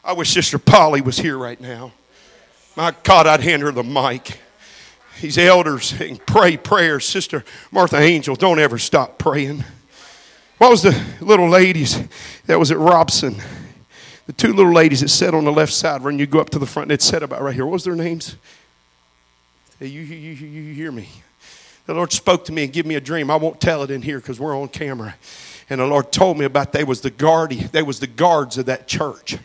I 0.04 0.14
wish 0.14 0.32
Sister 0.32 0.60
Polly 0.60 1.00
was 1.00 1.18
here 1.18 1.38
right 1.38 1.62
now. 1.62 1.94
My 2.76 2.94
God, 3.04 3.26
I'd 3.26 3.40
hand 3.40 3.62
her 3.62 3.72
the 3.72 3.84
mic. 3.84 4.42
These 5.22 5.38
elders 5.38 5.94
pray 6.26 6.58
prayers. 6.58 7.06
Sister 7.06 7.46
Martha 7.72 7.98
Angel, 7.98 8.36
don't 8.36 8.60
ever 8.60 8.78
stop 8.78 9.18
praying. 9.18 9.64
What 10.58 10.72
was 10.72 10.84
the 10.84 10.98
little 11.20 11.50
ladies 11.50 12.02
that 12.46 12.58
was 12.58 12.72
at 12.72 12.78
Robson? 12.78 13.36
The 14.26 14.32
two 14.34 14.54
little 14.54 14.72
ladies 14.72 15.02
that 15.02 15.10
sat 15.10 15.34
on 15.34 15.44
the 15.44 15.52
left 15.52 15.74
side 15.74 16.02
when 16.02 16.18
you 16.18 16.26
go 16.26 16.40
up 16.40 16.50
to 16.52 16.60
the 16.60 16.66
front, 16.66 16.88
they'd 16.88 17.02
sat 17.02 17.24
about 17.24 17.42
right 17.42 17.54
here. 17.54 17.66
What 17.66 17.74
was 17.74 17.84
their 17.84 17.96
names? 17.96 18.38
You, 19.82 19.88
you, 19.88 20.16
you, 20.16 20.48
you 20.48 20.74
hear 20.74 20.94
me. 20.94 21.10
The 21.88 21.94
Lord 21.94 22.14
spoke 22.14 22.46
to 22.46 22.54
me 22.54 22.64
and 22.64 22.72
gave 22.72 22.86
me 22.86 22.96
a 22.96 23.02
dream. 23.02 23.30
I 23.30 23.36
won't 23.36 23.60
tell 23.60 23.84
it 23.84 23.92
in 23.92 24.02
here 24.02 24.20
because 24.20 24.40
we're 24.40 24.58
on 24.58 24.70
camera. 24.70 25.16
And 25.70 25.82
the 25.82 25.86
Lord 25.86 26.14
told 26.14 26.38
me 26.38 26.46
about 26.46 26.72
they 26.72 26.86
was 26.86 27.02
the 27.02 27.12
guard, 27.12 27.52
they 27.52 27.84
was 27.84 28.00
the 28.00 28.08
guards 28.08 28.58
of 28.58 28.68
that 28.68 28.88
church 28.88 29.38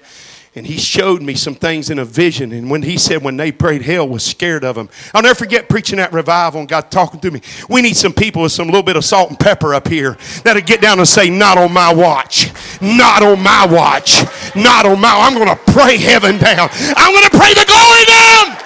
and 0.57 0.67
he 0.67 0.79
showed 0.79 1.23
me 1.23 1.35
some 1.35 1.55
things 1.55 1.91
in 1.91 2.01
a 2.01 2.05
vision. 2.05 2.51
And 2.51 2.69
when 2.69 2.83
he 2.83 2.99
said 2.99 3.23
when 3.23 3.37
they 3.37 3.53
prayed, 3.53 3.83
hell 3.83 4.09
was 4.09 4.25
scared 4.25 4.65
of 4.65 4.75
them. 4.75 4.89
I'll 5.15 5.23
never 5.23 5.37
forget 5.37 5.69
preaching 5.69 5.99
that 5.99 6.13
revival 6.13 6.59
and 6.59 6.69
God 6.69 6.91
talking 6.91 7.21
to 7.21 7.31
me. 7.31 7.41
We 7.69 7.83
need 7.83 7.97
some 7.97 8.13
people 8.13 8.43
with 8.43 8.51
some 8.51 8.67
little 8.67 8.83
bit 8.83 8.97
of 8.97 9.05
salt 9.05 9.31
and 9.31 9.39
pepper 9.39 9.75
up 9.75 9.87
here 9.87 10.19
that'll 10.43 10.63
get 10.63 10.81
down 10.81 10.99
and 10.99 11.07
say, 11.07 11.31
Not 11.31 11.57
on 11.57 11.73
my 11.73 11.95
watch. 11.95 12.51
Not 12.83 13.23
on 13.23 13.41
my 13.41 13.65
watch. 13.67 14.25
Not 14.57 14.87
on 14.87 15.01
my 15.01 15.11
I'm 15.13 15.39
gonna 15.39 15.55
pray 15.55 15.97
heaven 15.99 16.39
down. 16.39 16.69
I'm 16.97 17.15
gonna 17.15 17.31
pray 17.31 17.55
the 17.55 17.67
glory 17.67 18.05
down. 18.07 18.57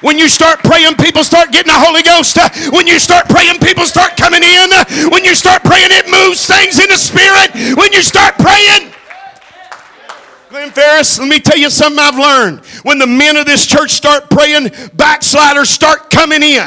When 0.00 0.18
you 0.18 0.28
start 0.28 0.60
praying, 0.60 0.96
people 0.96 1.22
start 1.22 1.52
getting 1.52 1.72
the 1.72 1.78
Holy 1.78 2.02
Ghost. 2.02 2.38
When 2.72 2.86
you 2.86 2.98
start 2.98 3.28
praying, 3.28 3.58
people 3.60 3.84
start 3.84 4.16
coming 4.16 4.42
in. 4.42 4.70
When 5.12 5.24
you 5.24 5.34
start 5.34 5.62
praying, 5.62 5.90
it 5.92 6.10
moves 6.10 6.46
things 6.46 6.80
in 6.80 6.88
the 6.88 6.96
spirit. 6.96 7.76
When 7.76 7.92
you 7.92 8.02
start 8.02 8.34
praying, 8.36 8.94
Glen 10.50 10.72
Ferris, 10.72 11.16
let 11.20 11.28
me 11.28 11.38
tell 11.38 11.56
you 11.56 11.70
something 11.70 12.00
I've 12.00 12.18
learned. 12.18 12.66
When 12.82 12.98
the 12.98 13.06
men 13.06 13.36
of 13.36 13.46
this 13.46 13.64
church 13.64 13.92
start 13.92 14.28
praying, 14.28 14.72
backsliders 14.94 15.70
start 15.70 16.10
coming 16.10 16.42
in. 16.42 16.66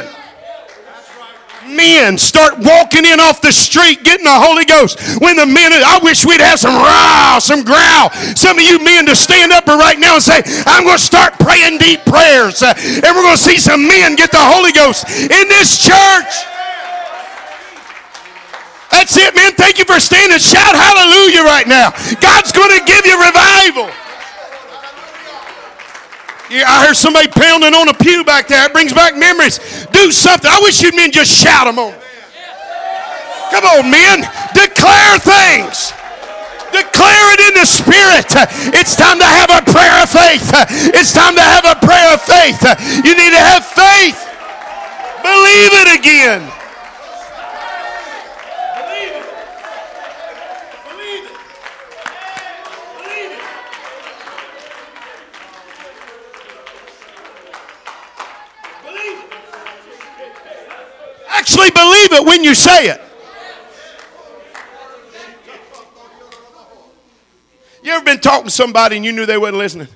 Men 1.68 2.16
start 2.16 2.54
walking 2.56 3.04
in 3.04 3.20
off 3.20 3.42
the 3.42 3.52
street 3.52 4.02
getting 4.02 4.24
the 4.24 4.32
Holy 4.32 4.64
Ghost. 4.64 5.20
When 5.20 5.36
the 5.36 5.44
men, 5.44 5.70
I 5.72 6.00
wish 6.02 6.24
we'd 6.24 6.40
have 6.40 6.58
some 6.58 6.72
row, 6.72 7.38
some 7.40 7.62
growl. 7.62 8.08
Some 8.32 8.56
of 8.56 8.64
you 8.64 8.82
men 8.82 9.04
to 9.04 9.14
stand 9.14 9.52
up 9.52 9.66
right 9.66 9.98
now 9.98 10.14
and 10.14 10.22
say, 10.22 10.40
I'm 10.64 10.84
going 10.84 10.96
to 10.96 11.04
start 11.04 11.38
praying 11.38 11.76
deep 11.76 12.06
prayers. 12.06 12.62
Uh, 12.62 12.72
and 12.76 13.12
we're 13.12 13.24
going 13.24 13.36
to 13.36 13.42
see 13.42 13.58
some 13.58 13.86
men 13.86 14.16
get 14.16 14.32
the 14.32 14.40
Holy 14.40 14.72
Ghost 14.72 15.04
in 15.10 15.48
this 15.48 15.76
church. 15.76 16.53
That's 18.94 19.18
it, 19.18 19.34
man. 19.34 19.50
Thank 19.58 19.82
you 19.82 19.84
for 19.84 19.98
standing. 19.98 20.38
Shout 20.38 20.70
hallelujah 20.70 21.42
right 21.42 21.66
now. 21.66 21.90
God's 22.22 22.54
going 22.54 22.70
to 22.78 22.82
give 22.86 23.02
you 23.02 23.18
revival. 23.18 23.90
Yeah, 26.46 26.70
I 26.70 26.86
heard 26.86 26.94
somebody 26.94 27.26
pounding 27.26 27.74
on 27.74 27.90
a 27.90 27.96
pew 27.98 28.22
back 28.22 28.46
there. 28.46 28.62
It 28.66 28.72
brings 28.72 28.94
back 28.94 29.18
memories. 29.18 29.58
Do 29.90 30.14
something. 30.14 30.46
I 30.46 30.62
wish 30.62 30.78
you 30.78 30.94
men 30.94 31.10
just 31.10 31.26
shout 31.26 31.66
them 31.66 31.82
on. 31.82 31.90
Come 33.50 33.66
on, 33.66 33.90
men. 33.90 34.22
Declare 34.54 35.18
things. 35.18 35.90
Declare 36.70 37.26
it 37.34 37.40
in 37.50 37.54
the 37.58 37.66
spirit. 37.66 38.30
It's 38.78 38.94
time 38.94 39.18
to 39.18 39.26
have 39.26 39.50
a 39.50 39.62
prayer 39.74 40.06
of 40.06 40.10
faith. 40.10 40.46
It's 40.94 41.10
time 41.10 41.34
to 41.34 41.42
have 41.42 41.66
a 41.66 41.74
prayer 41.82 42.14
of 42.14 42.22
faith. 42.22 42.62
You 43.02 43.18
need 43.18 43.34
to 43.34 43.42
have 43.42 43.66
faith. 43.66 44.22
Believe 45.18 45.72
it 45.82 45.98
again. 45.98 46.53
Actually 61.64 61.82
believe 61.82 62.12
it 62.12 62.26
when 62.26 62.44
you 62.44 62.54
say 62.54 62.88
it. 62.88 63.00
You 67.82 67.92
ever 67.92 68.04
been 68.04 68.20
talking 68.20 68.46
to 68.46 68.50
somebody 68.50 68.96
and 68.96 69.04
you 69.04 69.12
knew 69.12 69.26
they 69.26 69.36
wasn't 69.36 69.58
listening? 69.58 69.88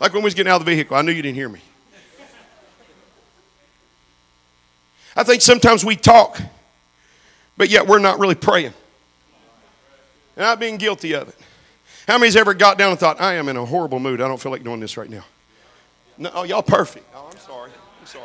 Like 0.00 0.12
when 0.12 0.22
we 0.22 0.26
was 0.26 0.34
getting 0.34 0.50
out 0.50 0.60
of 0.60 0.66
the 0.66 0.72
vehicle, 0.72 0.96
I 0.96 1.02
knew 1.02 1.12
you 1.12 1.22
didn't 1.22 1.36
hear 1.36 1.48
me. 1.48 1.60
I 5.16 5.24
think 5.24 5.42
sometimes 5.42 5.84
we 5.84 5.96
talk, 5.96 6.40
but 7.56 7.68
yet 7.68 7.86
we're 7.86 7.98
not 7.98 8.18
really 8.18 8.36
praying. 8.36 8.72
And 10.36 10.46
I've 10.46 10.60
been 10.60 10.76
guilty 10.76 11.14
of 11.14 11.28
it. 11.28 11.36
How 12.06 12.18
many's 12.18 12.36
ever 12.36 12.54
got 12.54 12.78
down 12.78 12.90
and 12.90 12.98
thought, 12.98 13.20
I 13.20 13.34
am 13.34 13.48
in 13.48 13.56
a 13.56 13.64
horrible 13.64 13.98
mood. 13.98 14.20
I 14.20 14.28
don't 14.28 14.40
feel 14.40 14.52
like 14.52 14.62
doing 14.62 14.80
this 14.80 14.96
right 14.96 15.10
now? 15.10 15.24
No, 16.16 16.30
oh, 16.34 16.42
y'all 16.44 16.62
perfect. 16.62 17.06
Oh, 17.14 17.28
I'm 17.30 17.38
sorry. 17.38 17.70
Sorry. 18.08 18.24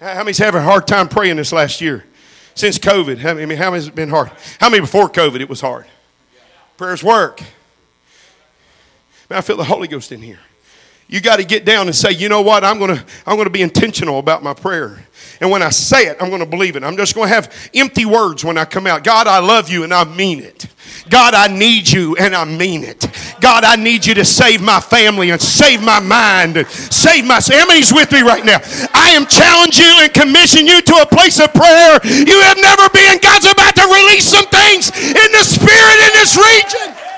How 0.00 0.20
many's 0.20 0.38
having 0.38 0.62
a 0.62 0.64
hard 0.64 0.86
time 0.86 1.06
praying 1.06 1.36
this 1.36 1.52
last 1.52 1.82
year? 1.82 2.06
Since 2.54 2.78
COVID, 2.78 3.22
I 3.22 3.44
mean, 3.44 3.58
how 3.58 3.70
many's 3.70 3.88
it 3.88 3.94
been 3.94 4.08
hard? 4.08 4.30
How 4.58 4.70
many 4.70 4.80
before 4.80 5.10
COVID 5.10 5.38
it 5.38 5.50
was 5.50 5.60
hard? 5.60 5.84
Prayers 6.78 7.04
work. 7.04 7.42
Man, 9.28 9.36
I 9.36 9.42
feel 9.42 9.58
the 9.58 9.64
Holy 9.64 9.86
Ghost 9.86 10.12
in 10.12 10.22
here. 10.22 10.38
You 11.10 11.20
got 11.20 11.36
to 11.36 11.44
get 11.44 11.64
down 11.64 11.88
and 11.88 11.94
say, 11.94 12.12
you 12.12 12.28
know 12.28 12.40
what? 12.40 12.62
I'm 12.62 12.78
going 12.78 12.96
to 12.96 13.04
I'm 13.26 13.34
going 13.34 13.46
to 13.46 13.52
be 13.52 13.62
intentional 13.62 14.20
about 14.20 14.44
my 14.44 14.54
prayer. 14.54 15.04
And 15.40 15.50
when 15.50 15.60
I 15.60 15.70
say 15.70 16.06
it, 16.06 16.16
I'm 16.20 16.28
going 16.28 16.40
to 16.40 16.46
believe 16.46 16.76
it. 16.76 16.84
I'm 16.84 16.96
just 16.96 17.16
going 17.16 17.28
to 17.28 17.34
have 17.34 17.70
empty 17.74 18.04
words 18.04 18.44
when 18.44 18.56
I 18.56 18.64
come 18.64 18.86
out. 18.86 19.02
God, 19.02 19.26
I 19.26 19.40
love 19.40 19.68
you 19.68 19.82
and 19.82 19.92
I 19.92 20.04
mean 20.04 20.38
it. 20.38 20.66
God, 21.08 21.34
I 21.34 21.48
need 21.48 21.90
you 21.90 22.14
and 22.16 22.36
I 22.36 22.44
mean 22.44 22.84
it. 22.84 23.08
God, 23.40 23.64
I 23.64 23.74
need 23.74 24.06
you 24.06 24.14
to 24.14 24.24
save 24.24 24.62
my 24.62 24.78
family 24.78 25.30
and 25.30 25.40
save 25.40 25.82
my 25.82 25.98
mind 25.98 26.56
and 26.56 26.68
save 26.68 27.24
my. 27.26 27.40
Many's 27.50 27.92
with 27.92 28.12
me 28.12 28.22
right 28.22 28.44
now? 28.44 28.60
I 28.94 29.10
am 29.10 29.26
challenging 29.26 29.86
you 29.86 30.04
and 30.04 30.14
commission 30.14 30.66
you 30.66 30.80
to 30.80 30.94
a 31.02 31.06
place 31.06 31.40
of 31.40 31.52
prayer 31.52 31.98
you 32.04 32.40
have 32.42 32.58
never 32.58 32.88
been. 32.90 33.18
God's 33.18 33.50
about 33.50 33.74
to 33.74 33.82
release 33.82 34.26
some 34.26 34.46
things 34.46 34.94
in 34.94 35.28
the 35.32 35.42
spirit 35.42 35.98
in 36.06 36.12
this 36.14 36.38
region. 36.38 37.09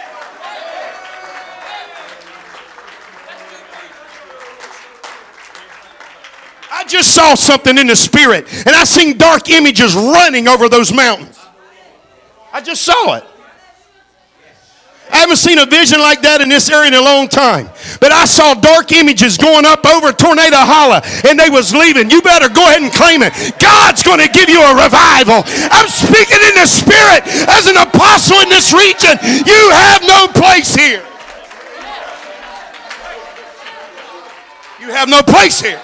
I 6.83 6.85
just 6.85 7.14
saw 7.14 7.37
something 7.37 7.79
in 7.79 7.87
the 7.87 7.95
spirit 7.95 8.42
and 8.66 8.75
I 8.75 8.83
seen 8.83 9.16
dark 9.16 9.49
images 9.51 9.95
running 9.95 10.49
over 10.49 10.68
those 10.68 10.92
mountains. 10.92 11.38
I 12.53 12.61
just 12.61 12.83
saw 12.83 13.14
it. 13.14 13.25
I 15.07 15.23
haven't 15.23 15.38
seen 15.38 15.62
a 15.62 15.66
vision 15.66 16.01
like 16.01 16.27
that 16.27 16.40
in 16.40 16.49
this 16.49 16.66
area 16.75 16.90
in 16.90 16.99
a 16.99 17.01
long 17.01 17.29
time. 17.31 17.71
But 18.03 18.11
I 18.11 18.27
saw 18.27 18.59
dark 18.59 18.90
images 18.90 19.38
going 19.38 19.62
up 19.62 19.87
over 19.87 20.11
Tornado 20.11 20.59
Hollow 20.59 20.99
and 21.23 21.38
they 21.38 21.55
was 21.55 21.71
leaving. 21.71 22.11
You 22.11 22.18
better 22.18 22.51
go 22.51 22.66
ahead 22.66 22.83
and 22.83 22.90
claim 22.90 23.23
it. 23.23 23.31
God's 23.62 24.03
going 24.03 24.18
to 24.18 24.27
give 24.35 24.51
you 24.51 24.59
a 24.59 24.75
revival. 24.75 25.47
I'm 25.71 25.87
speaking 25.87 26.42
in 26.51 26.55
the 26.59 26.66
spirit 26.66 27.23
as 27.47 27.71
an 27.71 27.79
apostle 27.79 28.42
in 28.42 28.51
this 28.51 28.75
region. 28.75 29.14
You 29.47 29.62
have 29.71 30.03
no 30.03 30.27
place 30.35 30.75
here. 30.75 31.07
You 34.83 34.90
have 34.90 35.07
no 35.07 35.23
place 35.23 35.62
here. 35.62 35.79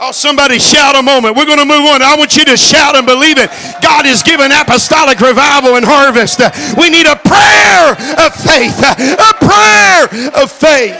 Oh, 0.00 0.10
somebody 0.10 0.58
shout 0.58 0.96
a 0.96 1.02
moment. 1.02 1.36
We're 1.36 1.46
going 1.46 1.58
to 1.58 1.64
move 1.64 1.86
on. 1.86 2.02
I 2.02 2.16
want 2.18 2.36
you 2.36 2.44
to 2.46 2.56
shout 2.56 2.96
and 2.96 3.06
believe 3.06 3.38
it. 3.38 3.50
God 3.80 4.06
is 4.06 4.22
giving 4.22 4.50
apostolic 4.50 5.20
revival 5.20 5.76
and 5.76 5.86
harvest. 5.86 6.42
We 6.76 6.90
need 6.90 7.06
a 7.06 7.14
prayer 7.14 7.94
of 8.18 8.34
faith. 8.34 8.74
A 8.82 9.32
prayer 9.38 10.10
of 10.34 10.50
faith. 10.50 10.98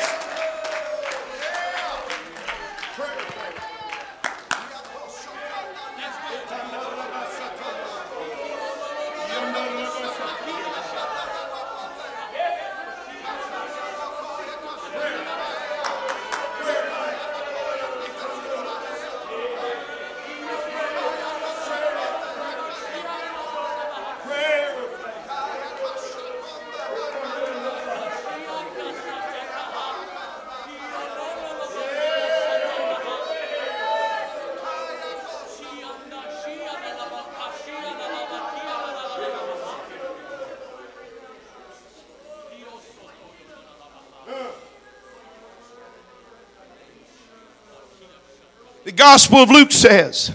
Gospel 49.04 49.40
of 49.40 49.50
Luke 49.50 49.70
says, 49.70 50.32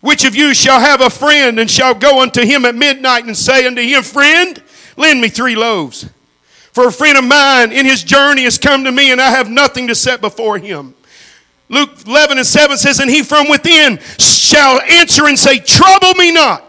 Which 0.00 0.24
of 0.24 0.34
you 0.34 0.52
shall 0.52 0.80
have 0.80 1.00
a 1.00 1.08
friend 1.08 1.60
and 1.60 1.70
shall 1.70 1.94
go 1.94 2.20
unto 2.20 2.44
him 2.44 2.64
at 2.64 2.74
midnight 2.74 3.24
and 3.24 3.36
say 3.36 3.68
unto 3.68 3.80
him, 3.80 4.02
Friend, 4.02 4.60
lend 4.96 5.20
me 5.20 5.28
three 5.28 5.54
loaves. 5.54 6.10
For 6.72 6.88
a 6.88 6.92
friend 6.92 7.16
of 7.16 7.22
mine 7.22 7.70
in 7.70 7.86
his 7.86 8.02
journey 8.02 8.42
has 8.42 8.58
come 8.58 8.82
to 8.82 8.90
me 8.90 9.12
and 9.12 9.20
I 9.20 9.30
have 9.30 9.48
nothing 9.48 9.86
to 9.86 9.94
set 9.94 10.20
before 10.20 10.58
him. 10.58 10.92
Luke 11.68 12.04
11 12.04 12.38
and 12.38 12.44
7 12.44 12.76
says, 12.76 12.98
And 12.98 13.08
he 13.08 13.22
from 13.22 13.48
within 13.48 14.00
shall 14.18 14.80
answer 14.80 15.26
and 15.26 15.38
say, 15.38 15.60
Trouble 15.60 16.14
me 16.14 16.32
not. 16.32 16.64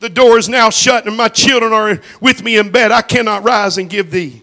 The 0.00 0.10
door 0.10 0.36
is 0.36 0.50
now 0.50 0.68
shut, 0.68 1.06
and 1.06 1.16
my 1.16 1.28
children 1.28 1.72
are 1.72 1.98
with 2.20 2.42
me 2.42 2.58
in 2.58 2.70
bed. 2.70 2.92
I 2.92 3.00
cannot 3.00 3.42
rise 3.42 3.78
and 3.78 3.88
give 3.88 4.10
thee. 4.10 4.42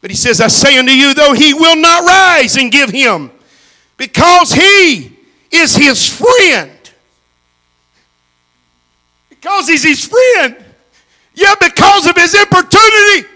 But 0.00 0.10
he 0.10 0.16
says, 0.16 0.40
I 0.40 0.48
say 0.48 0.78
unto 0.78 0.92
you, 0.92 1.12
though 1.12 1.34
he 1.34 1.52
will 1.52 1.76
not 1.76 2.06
rise 2.06 2.56
and 2.56 2.72
give 2.72 2.88
him, 2.88 3.30
because 4.02 4.52
he 4.52 5.16
is 5.52 5.76
his 5.76 6.08
friend. 6.08 6.72
Because 9.28 9.68
he's 9.68 9.84
his 9.84 10.04
friend. 10.04 10.56
Yeah, 11.34 11.54
because 11.60 12.08
of 12.08 12.16
his 12.16 12.34
importunity. 12.34 13.28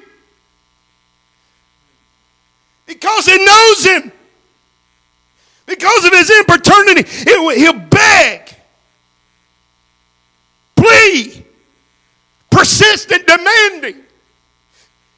Because 2.84 3.26
he 3.26 3.44
knows 3.44 3.84
him. 3.84 4.12
Because 5.66 6.04
of 6.04 6.12
his 6.12 6.30
importunity, 6.30 7.04
he'll 7.54 7.72
beg, 7.72 8.52
plead, 10.74 11.44
persistent, 12.50 13.24
demanding. 13.24 14.02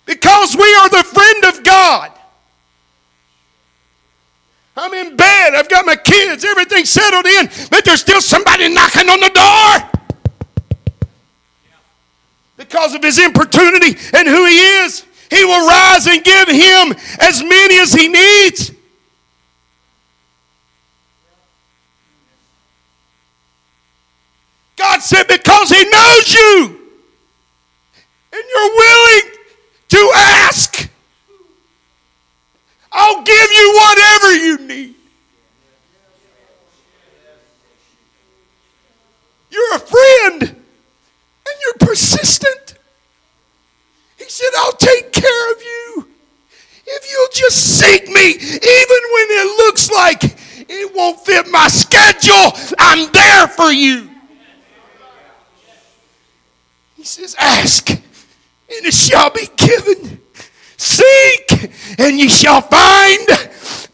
Because 0.04 0.54
we 0.54 0.74
are 0.74 0.90
the 0.90 1.04
friend 1.04 1.44
of 1.44 1.64
God. 1.64 2.17
I'm 4.78 4.94
in 4.94 5.16
bed, 5.16 5.54
I've 5.54 5.68
got 5.68 5.84
my 5.84 5.96
kids, 5.96 6.44
everything 6.44 6.84
settled 6.84 7.26
in, 7.26 7.50
but 7.70 7.84
there's 7.84 8.00
still 8.00 8.20
somebody 8.20 8.72
knocking 8.72 9.08
on 9.08 9.20
the 9.20 9.30
door. 9.30 9.90
Because 12.56 12.94
of 12.94 13.02
his 13.02 13.18
importunity 13.18 13.98
and 14.14 14.28
who 14.28 14.46
he 14.46 14.58
is, 14.84 15.04
he 15.30 15.44
will 15.44 15.66
rise 15.66 16.06
and 16.06 16.22
give 16.22 16.48
him 16.48 16.94
as 17.20 17.42
many 17.42 17.78
as 17.78 17.92
he 17.92 18.08
needs. 18.08 18.72
God 24.78 25.02
said, 25.02 25.26
because 25.26 25.70
He 25.70 25.84
knows 25.90 26.32
you 26.32 26.80
and 28.32 28.42
you're 28.48 28.76
willing 28.76 29.32
to 29.88 30.12
ask, 30.14 30.88
I'll 33.00 33.22
give 33.22 33.50
you 33.52 33.80
whatever 33.80 34.34
you 34.34 34.58
need. 34.66 34.94
You're 39.52 39.76
a 39.76 39.78
friend 39.78 40.42
and 40.42 41.56
you're 41.62 41.88
persistent. 41.88 42.74
He 44.18 44.24
said, 44.28 44.48
I'll 44.58 44.72
take 44.72 45.12
care 45.12 45.52
of 45.52 45.62
you 45.62 46.08
if 46.86 47.12
you'll 47.12 47.28
just 47.32 47.78
seek 47.78 48.08
me, 48.08 48.30
even 48.30 49.00
when 49.12 49.26
it 49.30 49.56
looks 49.58 49.90
like 49.92 50.24
it 50.68 50.94
won't 50.94 51.20
fit 51.20 51.46
my 51.48 51.68
schedule. 51.68 52.52
I'm 52.80 53.12
there 53.12 53.46
for 53.46 53.70
you. 53.70 54.10
He 56.96 57.04
says, 57.04 57.36
Ask, 57.38 57.90
and 57.90 58.00
it 58.68 58.92
shall 58.92 59.30
be 59.30 59.46
given. 59.56 60.20
Seek, 60.78 61.70
and 61.98 62.18
ye 62.18 62.28
shall 62.28 62.62
find. 62.62 63.28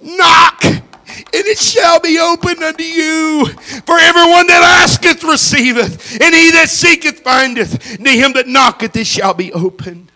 Knock, 0.01 0.65
and 0.65 0.85
it 1.33 1.59
shall 1.59 1.99
be 1.99 2.19
opened 2.21 2.63
unto 2.63 2.85
you. 2.85 3.47
For 3.47 3.99
everyone 3.99 4.47
that 4.47 4.83
asketh 4.83 5.25
receiveth, 5.25 6.21
and 6.21 6.35
he 6.35 6.53
that 6.53 6.69
seeketh 6.69 7.21
findeth, 7.21 7.97
and 7.97 8.05
to 8.05 8.13
him 8.13 8.35
that 8.35 8.47
knocketh 8.47 8.95
it 8.95 9.07
shall 9.07 9.35
be 9.35 9.53
opened. 9.53 10.13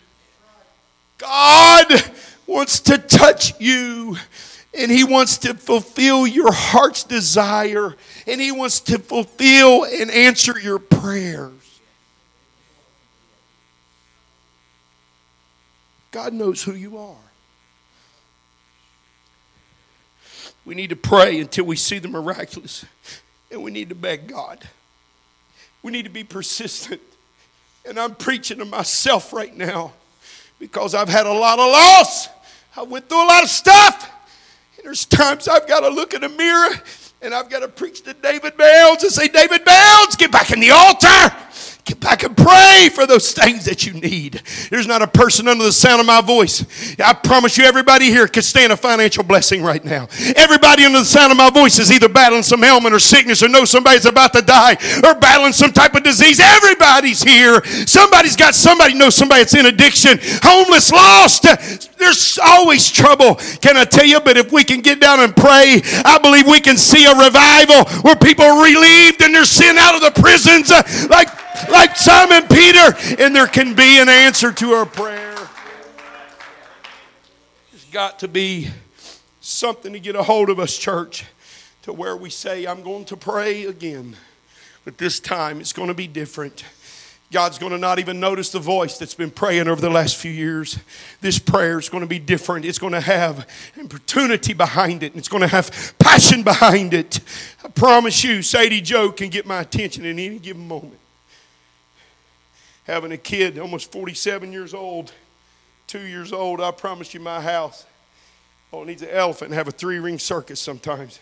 God 1.17 1.91
wants 2.47 2.79
to 2.81 2.97
touch 2.97 3.59
you. 3.59 4.17
And 4.77 4.91
he 4.91 5.03
wants 5.03 5.39
to 5.39 5.55
fulfill 5.55 6.27
your 6.27 6.51
heart's 6.51 7.03
desire. 7.03 7.95
And 8.27 8.39
he 8.39 8.51
wants 8.51 8.79
to 8.81 8.99
fulfill 8.99 9.83
and 9.83 10.11
answer 10.11 10.59
your 10.59 10.77
prayers. 10.77 11.58
God 16.11 16.33
knows 16.33 16.63
who 16.63 16.73
you 16.73 16.97
are. 16.97 17.15
We 20.65 20.75
need 20.75 20.89
to 20.89 20.95
pray 20.95 21.39
until 21.39 21.65
we 21.65 21.75
see 21.75 21.99
the 21.99 22.07
miraculous, 22.07 22.85
and 23.51 23.63
we 23.63 23.71
need 23.71 23.89
to 23.89 23.95
beg 23.95 24.27
God. 24.27 24.67
We 25.81 25.91
need 25.91 26.03
to 26.03 26.11
be 26.11 26.23
persistent. 26.23 27.01
And 27.85 27.99
I'm 27.99 28.13
preaching 28.15 28.57
to 28.59 28.65
myself 28.65 29.33
right 29.33 29.55
now 29.55 29.93
because 30.59 30.93
I've 30.93 31.09
had 31.09 31.25
a 31.25 31.33
lot 31.33 31.57
of 31.57 31.71
loss. 31.71 32.27
I 32.75 32.83
went 32.83 33.09
through 33.09 33.23
a 33.23 33.27
lot 33.27 33.43
of 33.43 33.49
stuff. 33.49 34.11
And 34.77 34.85
there's 34.85 35.05
times 35.05 35.47
I've 35.47 35.67
got 35.67 35.79
to 35.81 35.89
look 35.89 36.13
in 36.13 36.21
the 36.21 36.29
mirror 36.29 36.69
and 37.21 37.33
I've 37.33 37.49
got 37.49 37.59
to 37.59 37.67
preach 37.67 38.01
to 38.03 38.13
David 38.13 38.55
Bounds 38.57 39.03
and 39.03 39.11
say, 39.11 39.27
David 39.27 39.65
Bounds, 39.65 40.15
get 40.15 40.31
back 40.31 40.51
in 40.51 40.59
the 40.59 40.71
altar. 40.71 41.35
Get 41.89 41.99
back 42.01 42.21
and 42.21 42.37
pray 42.37 42.89
for 42.93 43.07
those 43.07 43.33
things 43.33 43.65
that 43.65 43.83
you 43.83 43.93
need. 43.93 44.43
There's 44.69 44.85
not 44.85 45.01
a 45.01 45.07
person 45.07 45.47
under 45.47 45.63
the 45.63 45.71
sound 45.71 45.99
of 45.99 46.05
my 46.05 46.21
voice. 46.21 46.63
I 46.99 47.13
promise 47.13 47.57
you, 47.57 47.63
everybody 47.63 48.11
here 48.11 48.27
could 48.27 48.43
stand 48.43 48.71
a 48.71 48.77
financial 48.77 49.23
blessing 49.23 49.63
right 49.63 49.83
now. 49.83 50.07
Everybody 50.35 50.85
under 50.85 50.99
the 50.99 51.05
sound 51.05 51.31
of 51.31 51.39
my 51.39 51.49
voice 51.49 51.79
is 51.79 51.91
either 51.91 52.07
battling 52.07 52.43
some 52.43 52.63
ailment 52.63 52.93
or 52.93 52.99
sickness 52.99 53.41
or 53.41 53.49
know 53.49 53.65
somebody's 53.65 54.05
about 54.05 54.33
to 54.33 54.43
die 54.43 54.73
or 55.03 55.15
battling 55.15 55.51
some 55.51 55.71
type 55.71 55.95
of 55.95 56.03
disease. 56.03 56.39
Everybody's 56.39 57.23
here. 57.23 57.65
Somebody's 57.65 58.35
got 58.35 58.53
somebody 58.53 58.93
knows 58.93 59.15
somebody 59.15 59.41
that's 59.41 59.55
in 59.55 59.65
addiction, 59.65 60.19
homeless, 60.43 60.91
lost. 60.91 61.47
There's 61.97 62.37
always 62.37 62.87
trouble. 62.91 63.33
Can 63.61 63.77
I 63.77 63.85
tell 63.85 64.05
you? 64.05 64.19
But 64.19 64.37
if 64.37 64.51
we 64.51 64.63
can 64.63 64.81
get 64.81 64.99
down 64.99 65.21
and 65.21 65.35
pray, 65.35 65.81
I 66.05 66.19
believe 66.21 66.45
we 66.45 66.61
can 66.61 66.77
see 66.77 67.05
a 67.05 67.15
revival 67.15 67.85
where 68.03 68.15
people 68.15 68.45
are 68.45 68.63
relieved 68.63 69.23
and 69.23 69.33
they're 69.33 69.43
sent 69.43 69.79
out 69.79 69.95
of 69.95 70.01
the 70.01 70.21
prisons 70.21 70.69
uh, 70.69 70.83
like 71.09 71.29
like 71.67 71.95
Simon 71.95 72.47
Peter, 72.47 72.95
and 73.21 73.35
there 73.35 73.47
can 73.47 73.73
be 73.73 73.99
an 73.99 74.07
answer 74.09 74.51
to 74.51 74.71
our 74.71 74.85
prayer. 74.85 75.35
There's 77.71 77.85
got 77.91 78.19
to 78.19 78.27
be 78.27 78.69
something 79.41 79.93
to 79.93 79.99
get 79.99 80.15
a 80.15 80.23
hold 80.23 80.49
of 80.49 80.59
us, 80.59 80.77
church, 80.77 81.25
to 81.81 81.93
where 81.93 82.15
we 82.15 82.29
say, 82.29 82.65
I'm 82.65 82.83
going 82.83 83.05
to 83.05 83.17
pray 83.17 83.65
again. 83.65 84.15
But 84.85 84.97
this 84.97 85.19
time 85.19 85.59
it's 85.59 85.73
going 85.73 85.89
to 85.89 85.93
be 85.93 86.07
different. 86.07 86.63
God's 87.31 87.59
going 87.59 87.71
to 87.73 87.77
not 87.77 87.99
even 87.99 88.19
notice 88.19 88.49
the 88.49 88.59
voice 88.59 88.97
that's 88.97 89.13
been 89.13 89.29
praying 89.29 89.67
over 89.67 89.79
the 89.79 89.89
last 89.89 90.15
few 90.17 90.31
years. 90.31 90.79
This 91.21 91.37
prayer 91.37 91.77
is 91.77 91.87
going 91.87 92.01
to 92.01 92.07
be 92.07 92.17
different. 92.17 92.65
It's 92.65 92.79
going 92.79 92.93
to 92.93 93.01
have 93.01 93.47
opportunity 93.79 94.53
behind 94.53 95.03
it, 95.03 95.13
and 95.13 95.19
it's 95.19 95.27
going 95.27 95.41
to 95.41 95.47
have 95.47 95.93
passion 95.99 96.41
behind 96.41 96.93
it. 96.93 97.19
I 97.63 97.67
promise 97.67 98.23
you, 98.23 98.41
Sadie 98.41 98.81
Joe 98.81 99.11
can 99.11 99.29
get 99.29 99.45
my 99.45 99.61
attention 99.61 100.05
in 100.05 100.17
any 100.17 100.39
given 100.39 100.67
moment 100.67 100.98
having 102.89 103.11
a 103.11 103.17
kid, 103.17 103.59
almost 103.59 103.91
47 103.91 104.51
years 104.51 104.73
old, 104.73 105.13
two 105.85 106.01
years 106.01 106.33
old. 106.33 106.59
I 106.59 106.71
promise 106.71 107.13
you, 107.13 107.19
my 107.19 107.39
house, 107.39 107.85
oh, 108.73 108.81
it 108.81 108.87
needs 108.87 109.03
an 109.03 109.09
elephant 109.11 109.51
and 109.51 109.57
have 109.57 109.67
a 109.67 109.71
three 109.71 109.99
ring 109.99 110.17
circus 110.17 110.59
sometimes. 110.59 111.19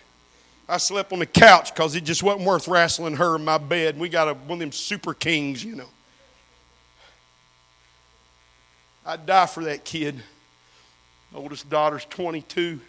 I 0.70 0.78
slept 0.78 1.12
on 1.12 1.20
the 1.20 1.26
couch 1.26 1.74
because 1.74 1.94
it 1.96 2.06
just 2.06 2.24
wasn't 2.24 2.46
worth 2.46 2.68
wrestling 2.68 3.16
her 3.18 3.36
in 3.36 3.44
my 3.44 3.58
bed. 3.58 4.00
We 4.00 4.08
got 4.08 4.30
a, 4.30 4.34
one 4.34 4.54
of 4.54 4.60
them 4.60 4.72
super 4.72 5.14
kings, 5.14 5.64
you 5.64 5.76
know. 5.76 5.90
I'd 9.06 9.26
die 9.26 9.46
for 9.46 9.64
that 9.66 9.84
kid. 9.84 10.16
Oldest 11.36 11.70
daughter's 11.70 12.06
22, 12.06 12.80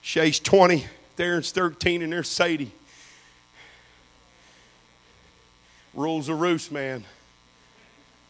Shay's 0.00 0.40
20, 0.40 0.86
Darren's 1.18 1.52
13, 1.52 2.02
and 2.02 2.12
there's 2.12 2.28
Sadie. 2.28 2.72
Rules 5.94 6.26
the 6.26 6.34
roost, 6.34 6.72
man. 6.72 7.04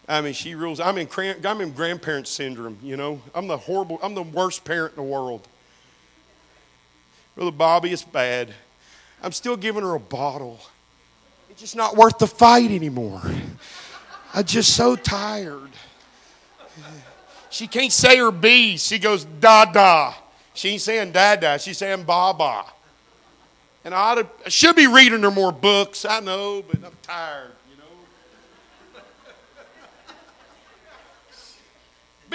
I 0.09 0.21
mean, 0.21 0.35
she 0.35 0.55
rules. 0.55 0.79
I'm 0.79 0.99
in, 0.99 1.09
I'm 1.45 1.61
in 1.61 1.73
grandparent 1.73 2.29
syndrome, 2.29 2.79
you 2.83 2.97
know. 2.97 3.21
I'm 3.35 3.49
the 3.49 3.57
horrible, 3.57 3.99
I'm 4.03 4.14
the 4.14 4.23
worst 4.23 4.64
parent 4.64 4.95
in 4.97 5.05
the 5.05 5.11
world. 5.11 5.47
Brother 7.35 7.51
Bobby, 7.51 7.92
it's 7.92 8.05
bad. 8.05 8.55
I'm 9.23 9.33
still 9.33 9.57
giving 9.57 9.83
her 9.83 9.95
a 9.95 10.01
bottle. 10.01 10.61
It's 11.51 11.61
just 11.61 11.77
not 11.77 11.97
worth 11.97 12.19
the 12.19 12.27
fight 12.27 12.71
anymore. 12.71 13.23
I'm 14.33 14.45
just 14.45 14.77
so 14.77 14.95
tired. 14.95 15.71
She 17.51 17.66
can't 17.66 17.92
say 17.92 18.19
her 18.19 18.31
B. 18.31 18.77
She 18.77 18.99
goes 18.99 19.25
da 19.25 19.64
da. 19.64 20.14
She 20.55 20.71
ain't 20.71 20.83
saying 20.83 21.12
da 21.12 21.37
da. 21.37 21.57
She's 21.57 21.79
saying 21.79 22.05
ba 22.05 22.33
ba. 22.37 22.64
And 23.85 23.95
I, 23.95 24.25
I 24.45 24.49
should 24.49 24.77
be 24.77 24.87
reading 24.87 25.23
her 25.23 25.31
more 25.31 25.53
books. 25.53 26.05
I 26.05 26.21
know, 26.21 26.62
but 26.62 26.85
I'm 26.85 26.92
tired. 27.03 27.53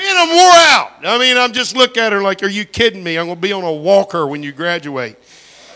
Man, 0.02 0.18
I'm 0.18 0.30
wore 0.30 0.52
out. 0.52 0.92
I 1.04 1.20
mean, 1.20 1.38
I'm 1.38 1.52
just 1.54 1.76
look 1.76 1.96
at 1.96 2.12
her 2.12 2.24
like, 2.24 2.42
are 2.42 2.48
you 2.48 2.66
kidding 2.66 3.04
me? 3.04 3.20
I'm 3.20 3.28
going 3.28 3.38
to 3.38 3.42
be 3.42 3.54
on 3.54 3.64
a 3.64 3.72
walker 3.72 4.26
when 4.26 4.42
you 4.42 4.52
graduate. 4.52 5.16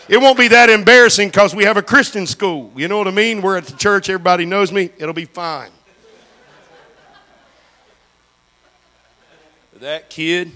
It 0.08 0.16
won't 0.16 0.36
be 0.36 0.48
that 0.48 0.68
embarrassing 0.68 1.28
because 1.28 1.54
we 1.54 1.62
have 1.62 1.76
a 1.76 1.82
Christian 1.82 2.26
school. 2.26 2.72
You 2.74 2.88
know 2.88 2.98
what 2.98 3.06
I 3.06 3.12
mean? 3.12 3.40
We're 3.40 3.56
at 3.56 3.66
the 3.66 3.76
church, 3.76 4.08
everybody 4.08 4.44
knows 4.44 4.72
me. 4.72 4.90
It'll 4.98 5.14
be 5.14 5.26
fine. 5.26 5.70
that 9.78 10.10
kid, 10.10 10.50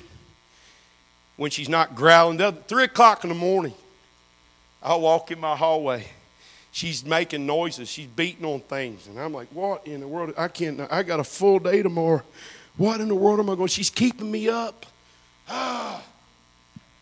when 1.36 1.52
she's 1.52 1.68
not 1.68 1.94
growling, 1.94 2.38
three 2.66 2.84
o'clock 2.84 3.22
in 3.22 3.28
the 3.28 3.36
morning, 3.36 3.74
I'll 4.82 5.00
walk 5.00 5.30
in 5.30 5.38
my 5.38 5.54
hallway 5.54 6.06
she's 6.72 7.04
making 7.04 7.46
noises. 7.46 7.88
She's 7.88 8.06
beating 8.06 8.44
on 8.44 8.60
things. 8.60 9.06
And 9.06 9.18
I'm 9.18 9.32
like, 9.32 9.48
what 9.48 9.86
in 9.86 10.00
the 10.00 10.08
world? 10.08 10.34
I 10.36 10.48
can't, 10.48 10.80
I 10.90 11.02
got 11.02 11.20
a 11.20 11.24
full 11.24 11.58
day 11.58 11.82
tomorrow. 11.82 12.22
What 12.76 13.00
in 13.00 13.08
the 13.08 13.14
world 13.14 13.40
am 13.40 13.50
I 13.50 13.54
going? 13.54 13.68
She's 13.68 13.90
keeping 13.90 14.30
me 14.30 14.48
up. 14.48 14.86
Ah. 15.48 16.02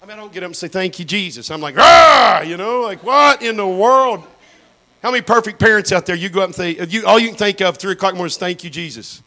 I 0.03 0.07
mean, 0.07 0.17
I 0.17 0.21
don't 0.21 0.33
get 0.33 0.43
up 0.43 0.49
and 0.49 0.57
say, 0.57 0.69
thank 0.69 0.99
you, 0.99 1.05
Jesus. 1.05 1.51
I'm 1.51 1.61
like, 1.61 1.75
ah, 1.79 2.43
you 2.43 2.57
know, 2.57 2.83
like, 2.83 3.03
what 3.03 3.43
in 3.43 3.57
the 3.57 3.67
world? 3.67 4.25
How 5.03 5.11
many 5.11 5.23
perfect 5.23 5.59
parents 5.59 5.93
out 5.93 6.07
there 6.07 6.17
you 6.17 6.29
go 6.29 6.41
up 6.41 6.47
and 6.47 6.55
think, 6.55 6.93
you, 6.93 7.07
all 7.07 7.19
you 7.19 7.29
can 7.29 7.37
think 7.37 7.61
of 7.61 7.77
three 7.77 7.93
o'clock 7.93 8.13
in 8.13 8.15
the 8.17 8.19
morning 8.19 8.31
is 8.31 8.37
thank 8.37 8.65
you, 8.65 8.71
Jesus. 8.71 9.23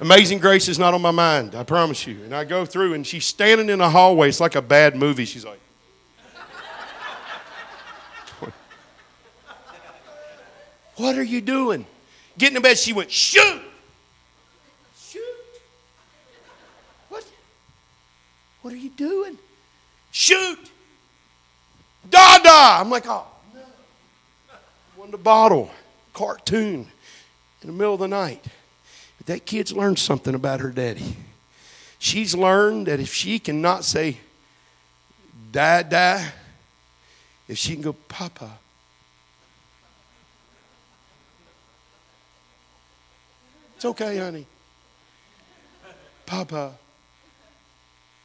Amazing 0.00 0.38
Grace 0.38 0.68
is 0.68 0.78
not 0.78 0.94
on 0.94 1.02
my 1.02 1.10
mind, 1.10 1.54
I 1.54 1.62
promise 1.62 2.06
you. 2.06 2.22
And 2.24 2.34
I 2.34 2.44
go 2.44 2.64
through 2.64 2.94
and 2.94 3.06
she's 3.06 3.26
standing 3.26 3.68
in 3.68 3.80
the 3.80 3.90
hallway. 3.90 4.28
It's 4.28 4.40
like 4.40 4.54
a 4.54 4.62
bad 4.62 4.96
movie. 4.96 5.26
She's 5.26 5.44
like, 5.44 5.60
What 11.00 11.16
are 11.16 11.22
you 11.22 11.40
doing? 11.40 11.86
Getting 12.36 12.56
in 12.56 12.62
bed, 12.62 12.76
she 12.76 12.92
went, 12.92 13.10
Shoot! 13.10 13.42
Shoot! 13.42 13.62
What 18.62 18.72
are 18.72 18.76
you 18.76 18.90
doing? 18.90 19.38
Shoot! 20.10 20.58
Da 22.08 22.38
da! 22.38 22.80
I'm 22.80 22.90
like, 22.90 23.06
Oh, 23.06 23.26
no. 23.54 23.60
Wanted 24.96 25.14
a 25.14 25.18
bottle, 25.18 25.70
cartoon 26.12 26.86
in 27.62 27.66
the 27.66 27.72
middle 27.72 27.94
of 27.94 28.00
the 28.00 28.08
night. 28.08 28.44
But 29.18 29.26
that 29.26 29.46
kid's 29.46 29.72
learned 29.72 29.98
something 29.98 30.34
about 30.34 30.60
her 30.60 30.70
daddy. 30.70 31.16
She's 31.98 32.34
learned 32.34 32.86
that 32.86 33.00
if 33.00 33.12
she 33.12 33.38
cannot 33.38 33.84
say, 33.84 34.18
Dad, 35.52 35.90
Dad, 35.90 36.32
if 37.48 37.58
she 37.58 37.74
can 37.74 37.82
go, 37.82 37.92
Papa, 37.92 38.50
it's 43.76 43.84
okay, 43.84 44.16
honey. 44.18 44.46
Papa, 46.24 46.74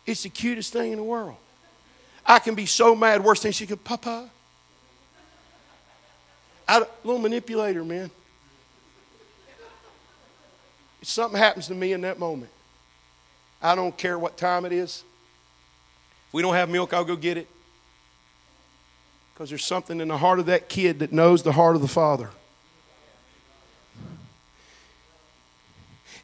it's 0.05 0.23
the 0.23 0.29
cutest 0.29 0.71
thing 0.71 0.91
in 0.91 0.97
the 0.97 1.03
world. 1.03 1.35
I 2.25 2.39
can 2.39 2.55
be 2.55 2.65
so 2.65 2.95
mad, 2.95 3.23
worst 3.23 3.43
thing 3.43 3.51
she 3.51 3.67
could, 3.67 3.83
Papa. 3.83 4.29
I, 6.67 6.79
little 7.03 7.21
manipulator, 7.21 7.83
man. 7.83 8.09
If 11.01 11.07
something 11.09 11.39
happens 11.39 11.67
to 11.67 11.75
me 11.75 11.93
in 11.93 12.01
that 12.01 12.17
moment, 12.17 12.51
I 13.61 13.75
don't 13.75 13.95
care 13.95 14.17
what 14.17 14.37
time 14.37 14.65
it 14.65 14.71
is. 14.71 15.03
If 16.27 16.33
we 16.33 16.41
don't 16.41 16.55
have 16.55 16.69
milk, 16.69 16.93
I'll 16.93 17.05
go 17.05 17.15
get 17.15 17.37
it. 17.37 17.47
Because 19.33 19.49
there's 19.49 19.65
something 19.65 19.99
in 19.99 20.07
the 20.07 20.17
heart 20.17 20.39
of 20.39 20.47
that 20.47 20.69
kid 20.69 20.99
that 20.99 21.11
knows 21.11 21.43
the 21.43 21.51
heart 21.51 21.75
of 21.75 21.81
the 21.81 21.87
Father. 21.87 22.29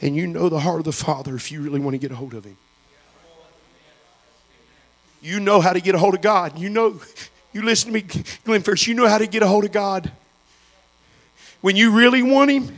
And 0.02 0.15
you 0.15 0.26
know 0.26 0.50
the 0.50 0.62
heart 0.62 0.80
of 0.80 0.86
the 0.86 0.91
Father 0.91 1.36
if 1.36 1.52
you 1.52 1.62
really 1.62 1.80
want 1.80 1.94
to 1.94 2.00
get 2.00 2.12
a 2.12 2.15
hold 2.15 2.34
of 2.34 2.46
Him. 2.46 2.58
You 5.21 5.39
know 5.39 5.62
how 5.62 5.73
to 5.73 5.79
get 5.79 5.93
a 5.93 5.99
hold 5.99 6.15
of 6.15 6.21
God. 6.21 6.57
You 6.57 6.69
know, 6.69 6.99
you 7.53 7.62
listen 7.62 7.88
to 7.89 7.93
me, 7.93 8.05
Glen 8.43 8.62
Ferris, 8.62 8.88
you 8.88 8.95
know 8.95 9.07
how 9.07 9.19
to 9.19 9.27
get 9.27 9.43
a 9.43 9.47
hold 9.47 9.65
of 9.65 9.71
God. 9.71 10.12
When 11.62 11.75
you 11.75 11.91
really 11.91 12.23
want 12.23 12.49
Him, 12.49 12.75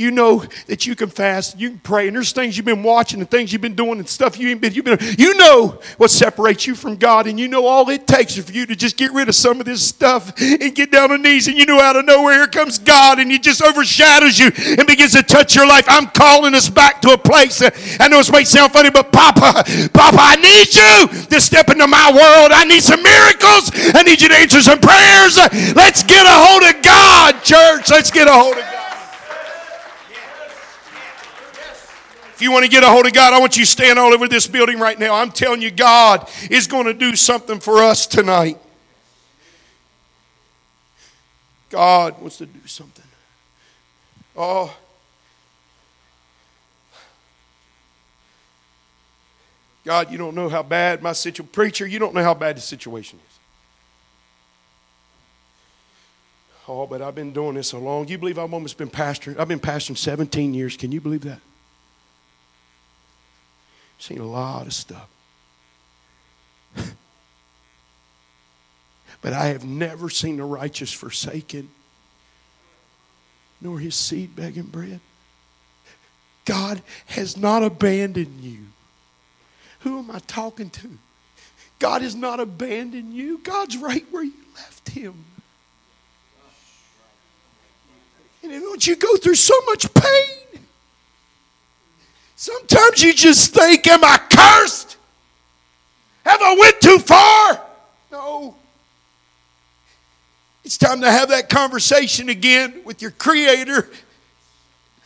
you 0.00 0.10
know 0.10 0.44
that 0.66 0.86
you 0.86 0.96
can 0.96 1.08
fast, 1.08 1.58
you 1.60 1.70
can 1.70 1.78
pray, 1.80 2.06
and 2.06 2.16
there's 2.16 2.32
things 2.32 2.56
you've 2.56 2.66
been 2.66 2.82
watching 2.82 3.20
and 3.20 3.30
things 3.30 3.52
you've 3.52 3.62
been 3.62 3.74
doing 3.74 3.98
and 3.98 4.08
stuff 4.08 4.38
you 4.38 4.48
ain't 4.48 4.60
been, 4.60 4.72
you've 4.72 4.84
been, 4.84 4.98
you 5.18 5.36
know 5.36 5.78
what 5.98 6.10
separates 6.10 6.66
you 6.66 6.74
from 6.74 6.96
God, 6.96 7.26
and 7.26 7.38
you 7.38 7.48
know 7.48 7.66
all 7.66 7.88
it 7.90 8.06
takes 8.06 8.36
for 8.36 8.50
you 8.50 8.66
to 8.66 8.74
just 8.74 8.96
get 8.96 9.12
rid 9.12 9.28
of 9.28 9.34
some 9.34 9.60
of 9.60 9.66
this 9.66 9.86
stuff 9.86 10.32
and 10.40 10.74
get 10.74 10.90
down 10.90 11.12
on 11.12 11.22
knees, 11.22 11.48
and 11.48 11.56
you 11.56 11.66
know 11.66 11.78
out 11.78 11.96
of 11.96 12.06
nowhere 12.06 12.34
here 12.34 12.46
comes 12.46 12.78
God, 12.78 13.18
and 13.18 13.30
He 13.30 13.38
just 13.38 13.62
overshadows 13.62 14.38
you 14.38 14.50
and 14.56 14.86
begins 14.86 15.12
to 15.12 15.22
touch 15.22 15.54
your 15.54 15.66
life. 15.66 15.84
I'm 15.88 16.06
calling 16.06 16.54
us 16.54 16.70
back 16.70 17.02
to 17.02 17.10
a 17.10 17.18
place. 17.18 17.62
I 18.00 18.08
know 18.08 18.18
this 18.18 18.32
may 18.32 18.44
sound 18.44 18.72
funny, 18.72 18.90
but 18.90 19.12
Papa, 19.12 19.64
Papa, 19.92 20.18
I 20.18 20.36
need 20.36 20.74
you 20.74 21.26
to 21.26 21.40
step 21.40 21.68
into 21.68 21.86
my 21.86 22.10
world. 22.10 22.52
I 22.52 22.64
need 22.64 22.82
some 22.82 23.02
miracles. 23.02 23.70
I 23.94 24.02
need 24.02 24.20
you 24.22 24.28
to 24.28 24.36
answer 24.36 24.60
some 24.62 24.80
prayers. 24.80 25.36
Let's 25.76 26.02
get 26.02 26.24
a 26.24 26.32
hold 26.32 26.62
of 26.62 26.82
God, 26.82 27.42
church. 27.42 27.90
Let's 27.90 28.10
get 28.10 28.26
a 28.26 28.32
hold 28.32 28.56
of 28.56 28.62
God. 28.62 28.79
If 32.40 32.44
you 32.44 32.52
want 32.52 32.64
to 32.64 32.70
get 32.70 32.82
a 32.82 32.88
hold 32.88 33.04
of 33.04 33.12
God, 33.12 33.34
I 33.34 33.38
want 33.38 33.58
you 33.58 33.66
to 33.66 33.70
stand 33.70 33.98
all 33.98 34.14
over 34.14 34.26
this 34.26 34.46
building 34.46 34.78
right 34.78 34.98
now. 34.98 35.14
I'm 35.14 35.30
telling 35.30 35.60
you, 35.60 35.70
God 35.70 36.26
is 36.50 36.66
going 36.66 36.86
to 36.86 36.94
do 36.94 37.14
something 37.14 37.60
for 37.60 37.82
us 37.82 38.06
tonight. 38.06 38.56
God 41.68 42.18
wants 42.18 42.38
to 42.38 42.46
do 42.46 42.66
something. 42.66 43.04
Oh. 44.34 44.74
God, 49.84 50.10
you 50.10 50.16
don't 50.16 50.34
know 50.34 50.48
how 50.48 50.62
bad 50.62 51.02
my 51.02 51.12
situation. 51.12 51.50
Preacher, 51.52 51.86
you 51.86 51.98
don't 51.98 52.14
know 52.14 52.24
how 52.24 52.32
bad 52.32 52.56
the 52.56 52.62
situation 52.62 53.18
is. 53.18 53.38
Oh, 56.66 56.86
but 56.86 57.02
I've 57.02 57.14
been 57.14 57.34
doing 57.34 57.56
this 57.56 57.68
so 57.68 57.78
long. 57.78 58.08
You 58.08 58.16
believe 58.16 58.38
I've 58.38 58.54
almost 58.54 58.78
been 58.78 58.88
pastoring? 58.88 59.38
I've 59.38 59.48
been 59.48 59.60
pastoring 59.60 59.98
17 59.98 60.54
years. 60.54 60.78
Can 60.78 60.90
you 60.90 61.02
believe 61.02 61.24
that? 61.24 61.40
Seen 64.00 64.18
a 64.18 64.26
lot 64.26 64.66
of 64.66 64.72
stuff. 64.72 65.08
but 69.20 69.34
I 69.34 69.48
have 69.48 69.64
never 69.64 70.08
seen 70.08 70.38
the 70.38 70.44
righteous 70.44 70.90
forsaken, 70.90 71.70
nor 73.60 73.78
his 73.78 73.94
seed 73.94 74.34
begging 74.34 74.62
bread. 74.64 75.00
God 76.46 76.80
has 77.06 77.36
not 77.36 77.62
abandoned 77.62 78.40
you. 78.40 78.60
Who 79.80 79.98
am 79.98 80.10
I 80.10 80.20
talking 80.20 80.70
to? 80.70 80.98
God 81.78 82.00
has 82.00 82.14
not 82.14 82.40
abandoned 82.40 83.12
you. 83.12 83.36
God's 83.38 83.76
right 83.76 84.06
where 84.10 84.24
you 84.24 84.32
left 84.56 84.88
him. 84.88 85.26
And 88.42 88.52
don't 88.52 88.86
you 88.86 88.96
go 88.96 89.16
through 89.16 89.34
so 89.34 89.60
much 89.66 89.92
pain? 89.92 90.64
Sometimes 92.40 93.02
you 93.02 93.12
just 93.12 93.52
think, 93.52 93.86
Am 93.86 94.02
I 94.02 94.16
cursed? 94.16 94.96
Have 96.24 96.40
I 96.40 96.56
went 96.58 96.80
too 96.80 96.98
far? 96.98 97.60
No. 98.10 98.54
It's 100.64 100.78
time 100.78 101.02
to 101.02 101.10
have 101.10 101.28
that 101.28 101.50
conversation 101.50 102.30
again 102.30 102.80
with 102.86 103.02
your 103.02 103.10
Creator. 103.10 103.90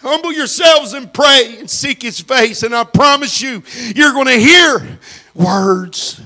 Humble 0.01 0.33
yourselves 0.33 0.93
and 0.93 1.13
pray 1.13 1.57
and 1.59 1.69
seek 1.69 2.03
His 2.03 2.21
face. 2.21 2.63
And 2.63 2.73
I 2.73 2.85
promise 2.85 3.43
you, 3.43 3.65
you're 3.97 4.13
going 4.13 4.29
to 4.29 4.39
hear 4.39 5.01
words. 5.35 6.21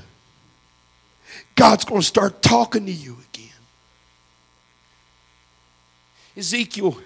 God's 1.55 1.85
going 1.85 2.01
to 2.01 2.07
start 2.07 2.43
talking 2.43 2.85
to 2.85 2.91
you 2.91 3.17
again. 3.33 3.49
Ezekiel 6.37 6.99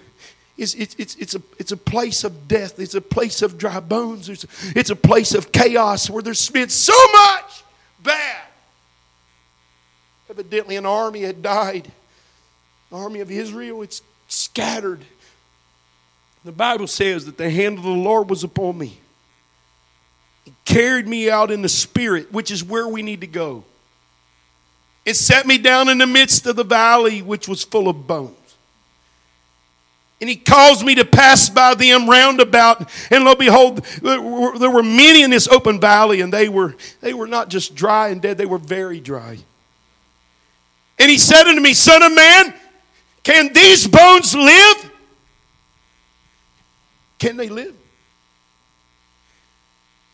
it's, 0.56 0.74
it's, 0.74 1.16
it's, 1.16 1.34
a, 1.34 1.42
it's 1.58 1.72
a 1.72 1.76
place 1.76 2.22
of 2.22 2.46
death. 2.46 2.78
It's 2.78 2.94
a 2.94 3.00
place 3.00 3.42
of 3.42 3.58
dry 3.58 3.80
bones. 3.80 4.28
It's, 4.28 4.46
it's 4.76 4.90
a 4.90 4.96
place 4.96 5.34
of 5.34 5.50
chaos 5.50 6.08
where 6.08 6.22
there's 6.22 6.48
been 6.48 6.68
so 6.68 6.94
much 7.12 7.64
bad. 8.02 8.42
Evidently, 10.30 10.76
an 10.76 10.86
army 10.86 11.22
had 11.22 11.42
died. 11.42 11.90
The 12.90 12.96
army 12.96 13.20
of 13.20 13.30
Israel, 13.30 13.82
it's 13.82 14.02
scattered. 14.28 15.04
The 16.44 16.52
Bible 16.52 16.86
says 16.86 17.26
that 17.26 17.36
the 17.36 17.50
hand 17.50 17.78
of 17.78 17.84
the 17.84 17.90
Lord 17.90 18.30
was 18.30 18.44
upon 18.44 18.78
me. 18.78 19.00
He 20.44 20.52
carried 20.64 21.08
me 21.08 21.30
out 21.30 21.50
in 21.50 21.62
the 21.62 21.68
spirit, 21.68 22.32
which 22.32 22.50
is 22.50 22.62
where 22.62 22.86
we 22.86 23.02
need 23.02 23.22
to 23.22 23.26
go. 23.26 23.64
It 25.04 25.14
set 25.14 25.46
me 25.46 25.58
down 25.58 25.88
in 25.88 25.98
the 25.98 26.06
midst 26.06 26.46
of 26.46 26.56
the 26.56 26.64
valley, 26.64 27.22
which 27.22 27.48
was 27.48 27.64
full 27.64 27.88
of 27.88 28.06
bones. 28.06 28.36
And 30.20 30.30
he 30.30 30.36
caused 30.36 30.84
me 30.84 30.94
to 30.94 31.04
pass 31.04 31.48
by 31.48 31.74
them 31.74 32.08
round 32.08 32.40
about. 32.40 32.88
And 33.10 33.24
lo, 33.24 33.34
behold, 33.34 33.84
there 34.00 34.70
were 34.70 34.82
many 34.82 35.22
in 35.22 35.30
this 35.30 35.48
open 35.48 35.80
valley, 35.80 36.20
and 36.20 36.32
they 36.32 36.48
were, 36.48 36.76
they 37.00 37.12
were 37.12 37.26
not 37.26 37.48
just 37.48 37.74
dry 37.74 38.08
and 38.08 38.22
dead, 38.22 38.38
they 38.38 38.46
were 38.46 38.58
very 38.58 39.00
dry. 39.00 39.38
And 40.98 41.10
he 41.10 41.18
said 41.18 41.46
unto 41.46 41.60
me, 41.60 41.74
Son 41.74 42.02
of 42.02 42.14
man, 42.14 42.54
can 43.22 43.52
these 43.52 43.86
bones 43.86 44.34
live? 44.34 44.90
Can 47.18 47.36
they 47.36 47.48
live? 47.48 47.74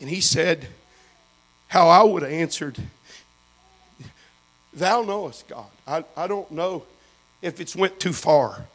And 0.00 0.08
he 0.08 0.20
said, 0.20 0.66
How 1.68 1.88
I 1.88 2.02
would 2.02 2.22
have 2.22 2.32
answered, 2.32 2.78
Thou 4.72 5.02
knowest, 5.02 5.48
God. 5.48 5.66
I, 5.86 6.04
I 6.16 6.26
don't 6.26 6.50
know 6.50 6.84
if 7.42 7.60
it's 7.60 7.74
went 7.74 7.98
too 8.00 8.12
far. 8.12 8.66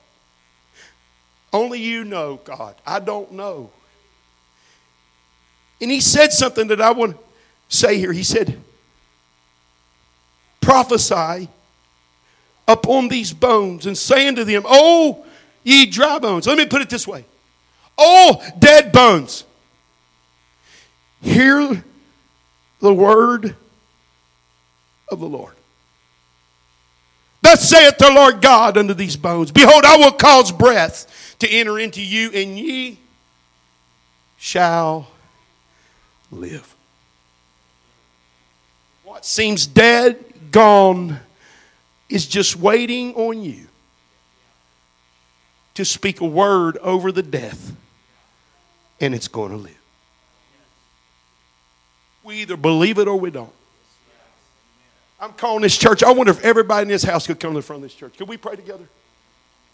Only 1.55 1.79
you 1.79 2.03
know, 2.03 2.41
God. 2.43 2.75
I 2.85 2.99
don't 2.99 3.31
know. 3.31 3.71
And 5.79 5.89
he 5.89 6.01
said 6.01 6.33
something 6.33 6.67
that 6.67 6.81
I 6.81 6.91
want 6.91 7.15
to 7.15 7.17
say 7.69 7.97
here. 7.97 8.11
He 8.11 8.23
said, 8.23 8.61
prophesy 10.59 11.47
upon 12.67 13.07
these 13.07 13.31
bones 13.31 13.85
and 13.85 13.97
say 13.97 14.27
unto 14.27 14.43
them, 14.43 14.63
Oh, 14.65 15.25
ye 15.63 15.85
dry 15.85 16.19
bones. 16.19 16.45
Let 16.45 16.57
me 16.57 16.65
put 16.65 16.81
it 16.81 16.89
this 16.89 17.07
way. 17.07 17.23
Oh, 17.97 18.45
dead 18.59 18.91
bones. 18.91 19.45
Hear 21.21 21.85
the 22.81 22.93
word 22.93 23.55
of 25.07 25.21
the 25.21 25.25
Lord. 25.25 25.55
Thus 27.45 27.69
saith 27.69 27.99
the 27.99 28.09
Lord 28.09 28.41
God 28.41 28.75
unto 28.75 28.95
these 28.95 29.15
bones 29.15 29.51
Behold, 29.51 29.85
I 29.85 29.97
will 29.97 30.13
cause 30.13 30.51
breath 30.51 31.35
to 31.37 31.47
enter 31.47 31.77
into 31.77 32.01
you, 32.01 32.31
and 32.33 32.57
ye 32.57 32.97
shall 34.35 35.09
live. 36.31 36.75
What 39.03 39.25
seems 39.25 39.67
dead, 39.67 40.25
gone, 40.51 41.19
is 42.09 42.25
just 42.25 42.55
waiting 42.55 43.13
on 43.13 43.43
you 43.43 43.67
to 45.75 45.85
speak 45.85 46.21
a 46.21 46.25
word 46.25 46.77
over 46.77 47.11
the 47.11 47.21
death, 47.21 47.75
and 48.99 49.13
it's 49.13 49.27
going 49.27 49.51
to 49.51 49.57
live. 49.57 49.81
We 52.23 52.37
either 52.37 52.57
believe 52.57 52.97
it 52.97 53.07
or 53.07 53.19
we 53.19 53.29
don't. 53.29 53.53
I'm 55.25 55.33
calling 55.33 55.63
this 55.63 55.75
church. 55.75 56.03
I 56.03 56.11
wonder 56.11 56.31
if 56.31 56.43
everybody 56.43 56.83
in 56.83 56.87
this 56.87 57.01
house 57.01 57.25
could 57.25 57.39
come 57.39 57.53
to 57.53 57.57
the 57.57 57.63
front 57.63 57.83
of 57.83 57.89
this 57.89 57.97
church. 57.97 58.15
Could 58.15 58.27
we 58.27 58.37
pray 58.37 58.55
together? 58.55 58.87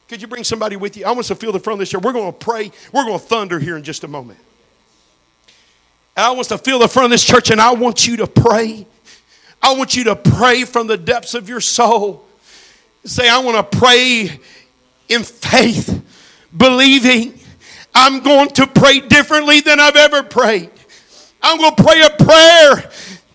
Could 0.07 0.21
you 0.21 0.27
bring 0.29 0.45
somebody 0.45 0.77
with 0.77 0.95
you? 0.95 1.03
I 1.03 1.09
want 1.09 1.19
us 1.19 1.27
to 1.27 1.35
feel 1.35 1.51
the 1.51 1.59
front 1.59 1.75
of 1.75 1.79
this 1.79 1.89
church. 1.89 2.01
We're 2.01 2.13
going 2.13 2.31
to 2.31 2.39
pray. 2.39 2.71
We're 2.93 3.03
going 3.03 3.19
to 3.19 3.25
thunder 3.25 3.59
here 3.59 3.75
in 3.75 3.83
just 3.83 4.05
a 4.05 4.07
moment. 4.07 4.39
And 6.15 6.25
I 6.25 6.29
want 6.29 6.39
us 6.39 6.47
to 6.47 6.57
feel 6.57 6.79
the 6.79 6.87
front 6.87 7.05
of 7.05 7.11
this 7.11 7.25
church, 7.25 7.51
and 7.51 7.59
I 7.59 7.73
want 7.73 8.07
you 8.07 8.15
to 8.17 8.27
pray. 8.27 8.87
I 9.61 9.75
want 9.75 9.93
you 9.93 10.05
to 10.05 10.15
pray 10.15 10.63
from 10.63 10.87
the 10.87 10.97
depths 10.97 11.33
of 11.33 11.49
your 11.49 11.59
soul. 11.59 12.25
Say, 13.03 13.27
I 13.27 13.39
want 13.39 13.71
to 13.71 13.77
pray 13.77 14.39
in 15.09 15.23
faith, 15.23 16.01
believing 16.55 17.37
I'm 17.93 18.21
going 18.21 18.47
to 18.51 18.67
pray 18.67 19.01
differently 19.01 19.59
than 19.59 19.81
I've 19.81 19.97
ever 19.97 20.23
prayed. 20.23 20.69
I'm 21.41 21.57
going 21.57 21.75
to 21.75 21.83
pray 21.83 22.01
a 22.03 22.09
prayer 22.23 22.91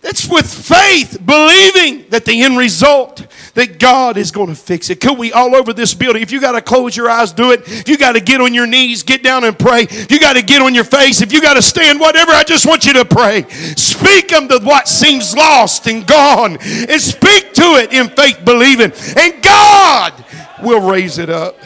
it's 0.07 0.29
with 0.29 0.47
faith, 0.47 1.19
believing 1.25 2.09
that 2.11 2.25
the 2.25 2.42
end 2.42 2.57
result 2.57 3.27
that 3.55 3.79
God 3.79 4.16
is 4.16 4.31
going 4.31 4.49
to 4.49 4.55
fix 4.55 4.88
it. 4.90 5.01
Could 5.01 5.19
we 5.19 5.33
all 5.33 5.55
over 5.55 5.73
this 5.73 5.95
building? 5.95 6.23
If 6.23 6.31
you 6.31 6.40
got 6.40 6.53
to 6.53 6.61
close 6.61 6.97
your 6.97 7.11
eyes, 7.11 7.33
do 7.33 7.51
it. 7.53 7.62
If 7.66 7.88
you 7.88 7.99
got 7.99 8.12
to 8.12 8.21
get 8.21 8.40
on 8.40 8.55
your 8.55 8.66
knees, 8.66 9.03
get 9.03 9.23
down 9.23 9.45
and 9.45 9.59
pray. 9.59 9.83
If 9.83 10.12
you 10.12 10.21
got 10.21 10.35
to 10.35 10.42
get 10.42 10.62
on 10.62 10.75
your 10.75 10.85
face, 10.85 11.23
if 11.23 11.33
you 11.33 11.40
got 11.40 11.55
to 11.55 11.62
stand, 11.62 11.99
whatever, 11.99 12.33
I 12.33 12.45
just 12.45 12.66
want 12.66 12.87
you 12.87 12.92
to 12.95 13.05
pray. 13.05 13.49
Speak 13.77 14.33
unto 14.33 14.64
what 14.64 14.88
seems 14.88 15.35
lost 15.35 15.87
and 15.87 16.07
gone, 16.07 16.59
and 16.62 17.01
speak 17.01 17.53
to 17.55 17.77
it 17.77 17.92
in 17.92 18.09
faith, 18.11 18.45
believing, 18.45 18.92
and 19.16 19.42
God 19.42 20.25
will 20.62 20.88
raise 20.88 21.19
it 21.19 21.31
up. 21.31 21.59